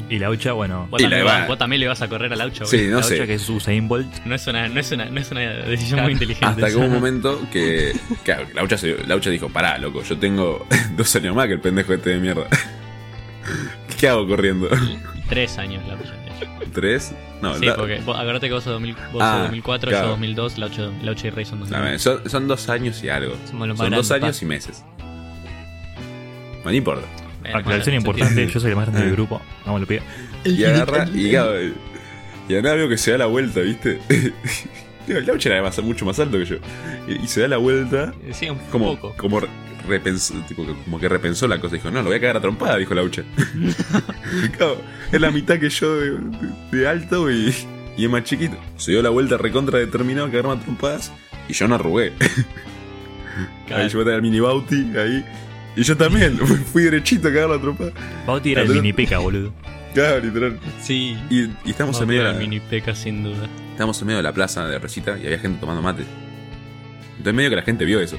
[0.09, 0.87] Y la Ucha, bueno.
[0.89, 2.97] Vos Y también, la va- vos también le vas a correr al Aucho, Sí, no
[2.97, 3.15] la sé.
[3.15, 4.25] Ucha que es Usain Bolt.
[4.25, 6.03] No es una, no es una, no es una decisión Claro.
[6.03, 6.45] muy inteligente.
[6.45, 7.93] Hasta que hubo un momento que.
[8.23, 10.65] Claro, Laucha, se- Laucha dijo: Pará, loco, yo tengo
[10.97, 12.47] dos años más que el pendejo este de mierda.
[13.99, 14.69] ¿Qué hago corriendo?
[15.29, 16.11] Tres años la Aucho.
[16.73, 17.13] ¿Tres?
[17.41, 20.05] No, Sí, la- porque vos, acuérdate que vos sos, 2000, vos Ah, sos 2004, claro.
[20.05, 21.99] yo 2002, la 8, la 8 y Rey son no, 2000.
[21.99, 23.35] son, son dos años y algo.
[23.49, 24.83] Somos los más Son dos grandes, años y meses.
[26.63, 27.07] No, no importa.
[27.41, 29.41] Bueno, Aclaración bueno, importante, yo soy el más grande del grupo.
[29.65, 30.01] Vamos, lo pide.
[30.45, 31.53] Y agarra y claro,
[32.47, 33.99] y ahora veo que se da la vuelta, ¿viste?
[35.13, 36.55] Digo, Laucha era más- mucho más alto que yo.
[37.07, 38.13] Y, y se da la vuelta.
[38.31, 39.13] Sí, un como, poco.
[39.17, 39.47] como re-
[39.87, 41.75] repensó, tipo, como que repensó la cosa.
[41.75, 43.23] Dijo, no, lo voy a cagar a trompada, dijo Laucha.
[44.57, 44.77] claro,
[45.11, 47.53] es la mitad que yo de, de- de alto y,
[47.97, 48.57] y es más chiquito.
[48.77, 51.11] Se dio la vuelta recontra determinado a cagarme a trompadas
[51.49, 52.13] y yo no arrugué.
[53.67, 53.83] Claro.
[53.83, 55.25] Ahí yo voy a el mini Bauti ahí.
[55.75, 56.37] Y yo también,
[56.71, 57.91] fui derechito a cagar a trompada.
[58.27, 59.53] Bauti era el mini peca, boludo.
[59.93, 60.57] Claro, literal.
[60.81, 61.17] Sí.
[61.29, 63.49] Y, y estamos en medio a de la, mini peca sin duda.
[63.81, 66.03] Estábamos en medio de la plaza de la presita y había gente tomando mate.
[67.17, 68.15] Entonces medio que la gente vio eso.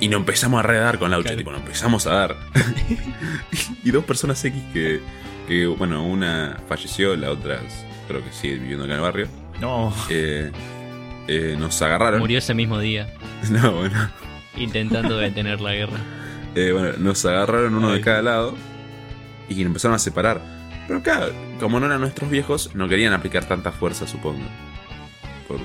[0.00, 1.38] Y nos empezamos a redar con la ucha, Claro.
[1.38, 2.36] tipo, nos empezamos a dar.
[3.84, 5.00] y dos personas X que,
[5.46, 7.60] que, bueno, una falleció, la otra
[8.08, 9.28] creo que sigue viviendo acá en el barrio.
[9.60, 9.94] No.
[10.10, 10.50] eh,
[11.28, 12.18] eh, nos agarraron.
[12.18, 13.06] Murió ese mismo día,
[13.48, 14.10] No, bueno.
[14.56, 15.98] intentando detener la guerra.
[16.56, 18.56] Eh, bueno, nos agarraron uno de cada lado
[19.48, 20.40] y nos empezaron a separar.
[20.88, 24.42] Pero claro, como no eran nuestros viejos, no querían aplicar tanta fuerza, supongo.
[25.48, 25.60] Por-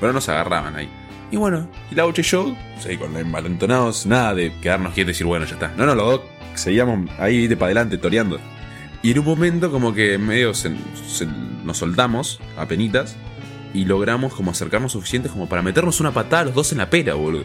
[0.00, 0.88] Pero nos agarraban ahí.
[1.30, 5.12] Y bueno, y la y yo, sí, con la envalentonados, nada de quedarnos quietos y
[5.14, 5.72] decir, bueno, ya está.
[5.76, 6.20] No, no, los dos
[6.54, 8.38] seguíamos ahí, viste, para adelante, toreando.
[9.02, 10.74] Y en un momento, como que medio se-
[11.06, 11.26] se-
[11.64, 13.16] nos soltamos, a penitas,
[13.74, 17.14] y logramos como acercarnos suficientes como para meternos una patada los dos en la pera,
[17.14, 17.44] boludo.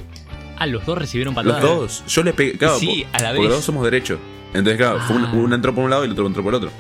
[0.58, 1.64] Ah, los dos recibieron Los patadas.
[1.64, 2.04] dos.
[2.08, 2.54] Yo le pegué.
[2.58, 3.50] Claro, Sí, a la Porque vez.
[3.50, 4.20] los dos somos derechos.
[4.54, 5.32] Entonces, claro, fue un- Ah.
[5.34, 6.72] uno entró por un lado y el otro entró por el otro.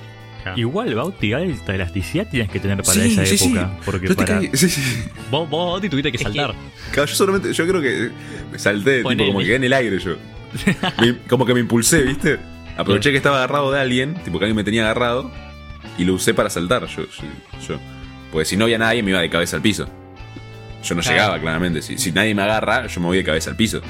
[0.43, 0.59] Claro.
[0.59, 3.45] Igual, Bauti, alta elasticidad tienes que tener para Sí, esa sí, sí.
[3.45, 3.71] época.
[3.85, 4.39] Porque para.
[4.41, 4.81] caí- sí, sí.
[5.31, 6.53] Vos, vos, Bauti, tuviste que Es que- saltar.
[6.91, 7.53] Claro, yo solamente.
[7.53, 8.11] Yo creo que
[8.51, 10.15] me salté, tipo, como que quedé en el aire yo.
[10.99, 12.39] Me- como que me impulsé, ¿viste?
[12.77, 15.31] Aproveché que estaba agarrado de alguien, tipo que alguien me tenía agarrado,
[15.97, 16.85] y lo usé para saltar.
[16.87, 17.79] Yo, yo, yo.
[18.31, 19.87] Porque si no había nadie, me iba de cabeza al piso.
[20.83, 21.15] Yo no Claro.
[21.17, 21.81] llegaba, claramente.
[21.81, 23.81] Si, si nadie me agarra, yo me voy de cabeza al piso.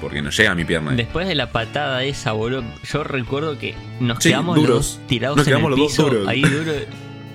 [0.00, 0.92] Porque no llega a mi pierna.
[0.92, 4.70] Después de la patada esa, boludo, yo recuerdo que nos Sí, quedamos duros.
[4.76, 6.28] los dos tirados Nos en quedamos el los dos piso, duros.
[6.28, 6.72] ahí duro.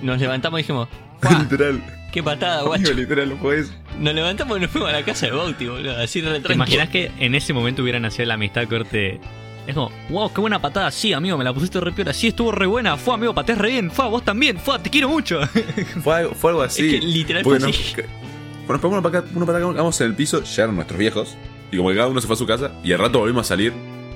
[0.02, 0.88] Nos levantamos y dijimos,
[1.20, 1.82] "Fua, literal.
[2.12, 2.92] qué patada, Amigo, guacho.
[2.92, 3.72] literal, fue eso.
[4.00, 6.88] Nos levantamos y nos fuimos a la casa de Bauti, boludo, así re ¿Te imaginas
[6.88, 9.20] que en ese momento hubiera nacido la amistad corte?
[9.66, 10.90] Es como, wow, qué buena patada.
[10.92, 12.12] Sí, amigo, me la pusiste re piola.
[12.12, 12.96] Sí, estuvo re buena.
[12.96, 13.90] Fue, amigo, pateás re bien.
[13.90, 14.58] Fue, vos también.
[14.58, 15.40] Fue, te quiero mucho.
[16.04, 16.86] Fue algo, fue algo así.
[16.94, 17.66] Es que literal fue así.
[17.66, 21.36] nos pegamos una patada, una patada, vamos en el piso, llegaron nuestros viejos,
[21.70, 23.48] y como que cada uno se fue a su casa, y al rato volvimos a
[23.48, 23.72] salir,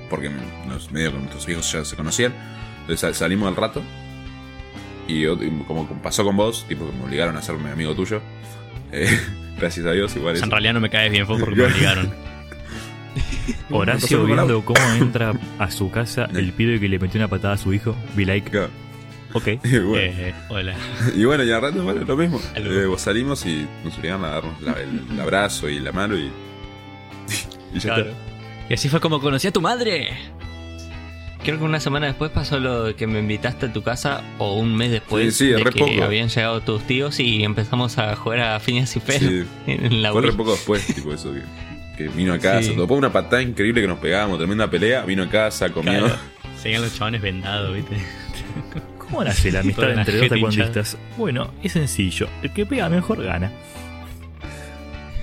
[0.08, 0.30] porque
[0.66, 2.32] nos, medio que nuestros viejos ya se conocían,
[2.80, 3.82] entonces sal- salimos al rato,
[5.08, 8.20] y, yo- y como pasó con vos, tipo que me obligaron a serme amigo tuyo,
[8.92, 9.08] eh,
[9.58, 10.44] gracias a Dios, igual O sea, eso.
[10.46, 12.12] en realidad no me caes bien, fue porque me obligaron.
[13.70, 17.58] Horacio viendo cómo entra a su casa el pibe que le metió una patada a
[17.58, 17.96] su hijo.
[18.14, 18.68] Be like, Claro.
[19.32, 19.46] ok.
[19.64, 20.74] Y bueno, Eh, hola.
[21.14, 22.40] y bueno, y al rato, bueno, lo mismo.
[22.54, 26.16] Eh, vos salimos y nos obligaron a darnos la- el, el abrazo y la mano
[26.16, 26.30] y.
[27.74, 28.10] y ya Claro.
[28.68, 30.10] Y así fue como conocí a tu madre.
[31.42, 34.54] Creo que una semana después pasó lo de que me invitaste a tu casa, o
[34.54, 36.04] un mes después Sí, sí, de re que poco.
[36.04, 39.44] habían llegado tus tíos y empezamos a jugar a Phineas y Fer Sí.
[39.66, 41.40] en la Fue re poco después, tipo eso, que,
[41.96, 42.72] que vino a casa.
[42.72, 45.92] De una patada increíble que nos pegábamos, tremenda pelea, vino a casa, comió.
[45.98, 46.14] Claro.
[46.62, 47.96] Seguían los chabones vendados, ¿viste?
[48.98, 50.98] ¿Cómo nace la amistad entre dos taekwondistas?
[51.16, 52.28] Bueno, es sencillo.
[52.42, 53.50] El que pega mejor gana.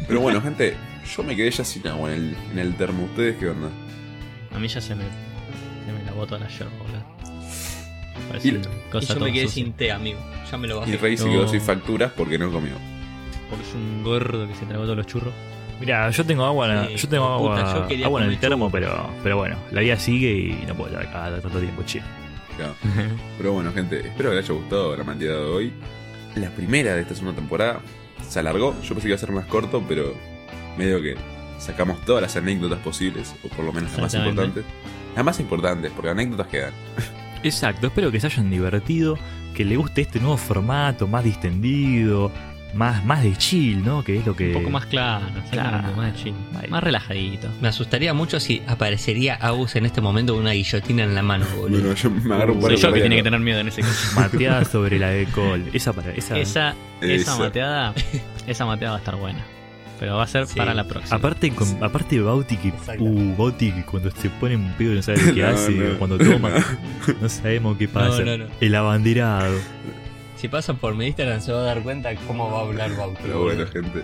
[0.07, 0.75] Pero bueno, gente,
[1.15, 3.05] yo me quedé ya sin agua en el, en el termo.
[3.05, 3.69] ¿Ustedes qué onda?
[4.53, 7.03] A mí ya se me, se me lavó toda la yerba, boludo.
[8.29, 8.53] Parece Y- Y
[9.05, 9.63] yo me quedé sucia.
[9.63, 10.19] sin té, amigo.
[10.51, 10.91] Ya me lo bajé.
[10.91, 11.31] Y Rey se No.
[11.31, 12.73] quedó sin facturas porque no comió.
[13.49, 15.33] Porque es un gordo que se tragó todos los churros.
[15.79, 18.71] Mira, yo tengo agua, en- Sí, yo tengo puta, agua, yo agua en el termo,
[18.71, 22.01] pero, pero bueno, la vida sigue y no puedo estar acá tanto tiempo, che.
[22.57, 22.73] Claro.
[23.37, 25.73] Pero bueno, gente, espero que les haya gustado la mantida de hoy.
[26.33, 27.81] La primera de esta segunda temporada
[28.27, 28.73] se alargó.
[28.81, 30.15] Yo pensé que iba a ser más corto, pero
[30.77, 31.15] medio que
[31.57, 34.63] sacamos todas las anécdotas posibles, o por lo menos las más importantes.
[35.15, 36.73] Las más importantes, porque anécdotas quedan.
[37.43, 39.17] Exacto, espero que se hayan divertido,
[39.53, 42.31] que le guste este nuevo formato, más distendido,
[42.73, 44.03] más, más de chill, ¿no?
[44.03, 44.47] Que es lo que...
[44.47, 45.25] Un poco más claro,
[45.95, 46.69] más chill, Ahí.
[46.69, 47.49] más relajadito.
[47.61, 51.45] Me asustaría mucho si aparecería Agus en este momento con una guillotina en la mano,
[51.55, 51.79] boludo.
[51.79, 53.81] Bueno, yo me agarro un par Soy yo que tiene que tener miedo en ese
[53.81, 54.15] caso.
[54.19, 55.65] Mateada sobre la de col.
[55.73, 56.11] Esa para...
[56.11, 56.37] Esa...
[56.37, 57.37] Esa, esa Esa.
[57.37, 57.93] mateada,
[58.47, 59.56] esa mateada va a estar buena.
[59.99, 60.55] Pero va a ser Sí.
[60.57, 61.15] para la próxima.
[61.17, 65.19] Aparte, con, aparte Bauti que, uh, Bauti que cuando se pone un pedo no sabe
[65.33, 65.97] qué No, hace, no.
[65.97, 66.51] cuando toma,
[67.21, 68.21] no sabemos qué pasa.
[68.23, 68.45] no, no.
[68.61, 69.57] El abanderado.
[70.35, 73.17] Si pasan por mi Instagram se va a dar cuenta cómo va a hablar Bauti.
[73.23, 74.03] Pero bueno, gente.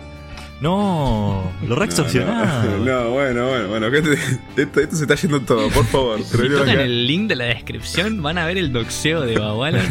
[0.61, 2.77] No, lo re extorsionado.
[2.77, 4.13] No, no, bueno, bueno, bueno, gente.
[4.55, 6.19] Esto, esto se está yendo todo, por favor.
[6.23, 6.83] Si tocan acá.
[6.83, 9.87] el link de la descripción, van a ver el doxeo de Babalan.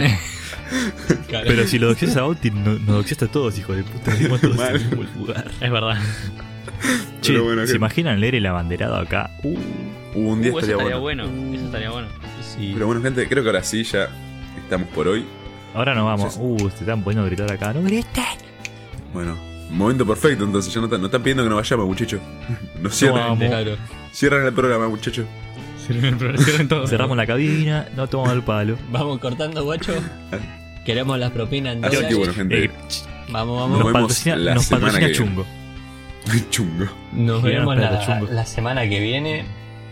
[1.28, 1.44] Claro.
[1.46, 4.14] Pero si lo doxias a Bauti, no- nos doxiaste a todos, hijo de puta.
[4.14, 4.76] Dimos todos Mal.
[4.76, 5.50] en el mismo lugar.
[5.60, 5.98] es verdad.
[7.20, 7.76] Che, Pero bueno, ¿se gente.
[7.76, 9.30] imaginan leer el abanderado acá?
[9.44, 9.56] Uh,
[10.14, 11.26] Uh, un día Uh, eso estaría estaría bueno.
[11.28, 11.54] bueno.
[11.56, 12.08] Eso estaría bueno.
[12.42, 12.70] Sí.
[12.74, 14.08] Pero bueno, gente, creo que ahora sí ya
[14.62, 15.24] estamos por hoy.
[15.74, 16.36] ahora nos vamos.
[16.38, 17.72] Uh, se están poniendo a gritar acá.
[17.72, 18.24] ¡No griten!
[19.14, 19.38] Bueno,
[19.70, 22.20] momento perfecto, entonces ya no están, no están pidiendo que nos vayamos, muchachos.
[22.82, 23.46] Nos cierran, vamos.
[23.46, 23.76] Claro.
[24.12, 25.24] cierran el programa, muchachos.
[25.86, 26.86] Cierren todo.
[26.86, 28.76] Cerramos la cabina, no tomamos el palo.
[28.90, 29.94] Vamos cortando, guacho.
[30.84, 32.70] Queremos las propinas en Así que bueno, gente, Eh,
[33.28, 33.78] Vamos, vamos.
[33.78, 35.34] nos vemos patrocina, la nos semana patrocina que viene.
[35.34, 35.46] Chungo.
[36.50, 36.84] chungo.
[37.12, 38.26] Nos vemos la, chungo.
[38.32, 39.44] la semana que viene.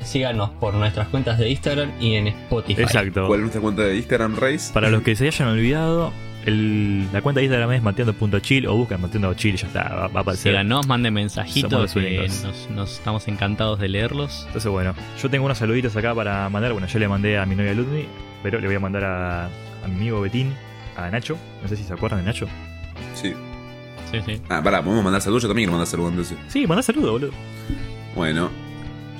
[0.02, 2.82] Síganos por nuestras cuentas de Instagram y en Spotify.
[2.82, 3.26] Exacto.
[3.26, 4.72] ¿Cuál es nuestra cuenta de Instagram, Race?
[4.72, 6.10] Para los que se hayan olvidado,
[6.46, 10.20] el- la cuenta de Instagram es mateando.chill o buscan mateando.chill y ya está, va, va
[10.20, 10.52] a aparecer.
[10.52, 14.44] Síganos, manden mensajitos que nos, nos estamos encantados de leerlos.
[14.46, 16.72] Entonces, bueno, yo tengo unos saluditos acá para mandar.
[16.72, 18.06] Bueno, yo le mandé a mi novia Ludmi,
[18.42, 20.54] pero le voy a mandar a, a mi amigo Betín,
[20.96, 21.36] a Nacho.
[21.62, 22.46] No sé si se acuerdan de Nacho.
[23.14, 23.34] Sí.
[24.10, 24.42] Sí, sí.
[24.48, 25.42] Ah, pará, podemos mandar saludos.
[25.42, 26.38] Yo también quiero mandar saludos entonces.
[26.48, 27.30] Sí, mandá saludo, boludo.
[28.14, 28.50] Bueno,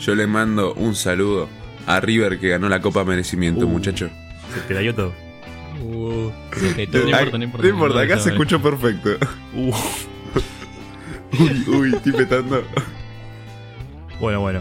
[0.01, 1.49] yo le mando un saludo
[1.87, 3.69] a River que ganó la Copa Merecimiento, Uh.
[3.69, 4.09] muchacho.
[4.55, 5.13] Se te la dio todo.
[5.85, 6.99] Uh, se petó.
[6.99, 7.67] No importa, no importa.
[7.69, 9.11] No importa, acá se no, escuchó perfecto.
[9.55, 9.73] Uh.
[11.39, 12.65] Uy, uy, estoy petando.
[14.21, 14.61] Bueno, bueno.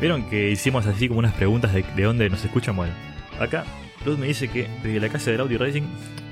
[0.00, 2.74] ¿Vieron que hicimos así como unas preguntas de, de dónde nos escuchan?
[2.74, 2.94] Bueno,
[3.38, 3.64] acá
[4.04, 5.82] Luz me dice que desde la casa del Audi Racing.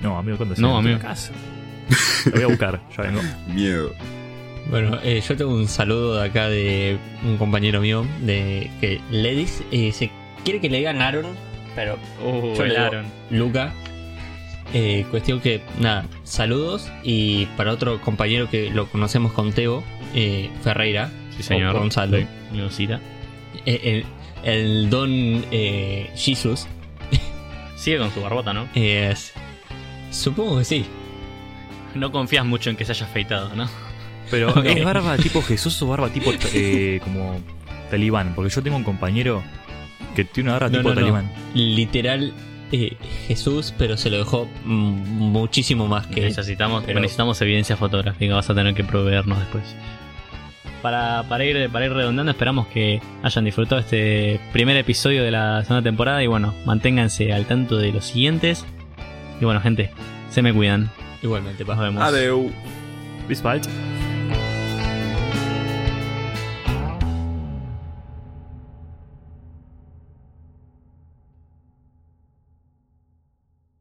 [0.02, 0.96] No, amigo, ¿cuándo No, amigo.
[0.98, 1.32] La casa.
[2.26, 3.20] La voy a buscar, ya vengo.
[3.48, 3.92] Miedo.
[4.70, 9.34] Bueno, eh, yo tengo un saludo de acá de un compañero mío de que le
[9.34, 10.10] dice, eh, se
[10.44, 11.26] quiere que le digan Aaron,
[11.74, 13.06] pero Uh, Yo le digo- Aaron.
[13.30, 13.72] Luca.
[14.74, 16.90] Eh, cuestión que, nada, saludos.
[17.02, 19.82] Y para otro compañero que lo conocemos con Teo,
[20.14, 21.10] eh, Ferreira.
[21.36, 21.74] Sí, señor.
[21.78, 22.18] Gonzalo.
[23.66, 24.04] El,
[24.44, 26.66] el don eh, Jesus.
[27.83, 28.68] Sigue con su barbota, ¿no?
[28.74, 29.33] Es-
[30.11, 30.87] supongo que sí.
[31.97, 33.68] No confías mucho en que se haya afeitado, ¿no?
[34.30, 34.62] Pero.
[34.62, 37.41] ¿es barba tipo Jesús o barba tipo eh, como
[37.91, 38.35] talibán?
[38.37, 39.43] Porque yo tengo un compañero
[40.14, 41.33] que tiene una barba No, tipo no, talibán.
[41.55, 42.33] Literal
[42.70, 44.68] eh, Jesús, pero se lo dejó mm,
[45.33, 49.74] muchísimo más que necesitamos, pero- necesitamos evidencia fotográfica, vas a tener que proveernos después.
[50.83, 55.62] Para, para, ir, para ir redondeando, esperamos que hayan disfrutado este primer episodio de la
[55.62, 58.66] segunda temporada y bueno, manténganse al tanto de los siguientes.
[59.41, 59.91] Y bueno, gente,
[60.30, 60.91] se me cuidan.
[61.22, 61.64] igualmente.
[61.64, 62.03] Nos vemos.
[62.03, 62.51] Adeu.
[63.28, 64.01] Bis bald.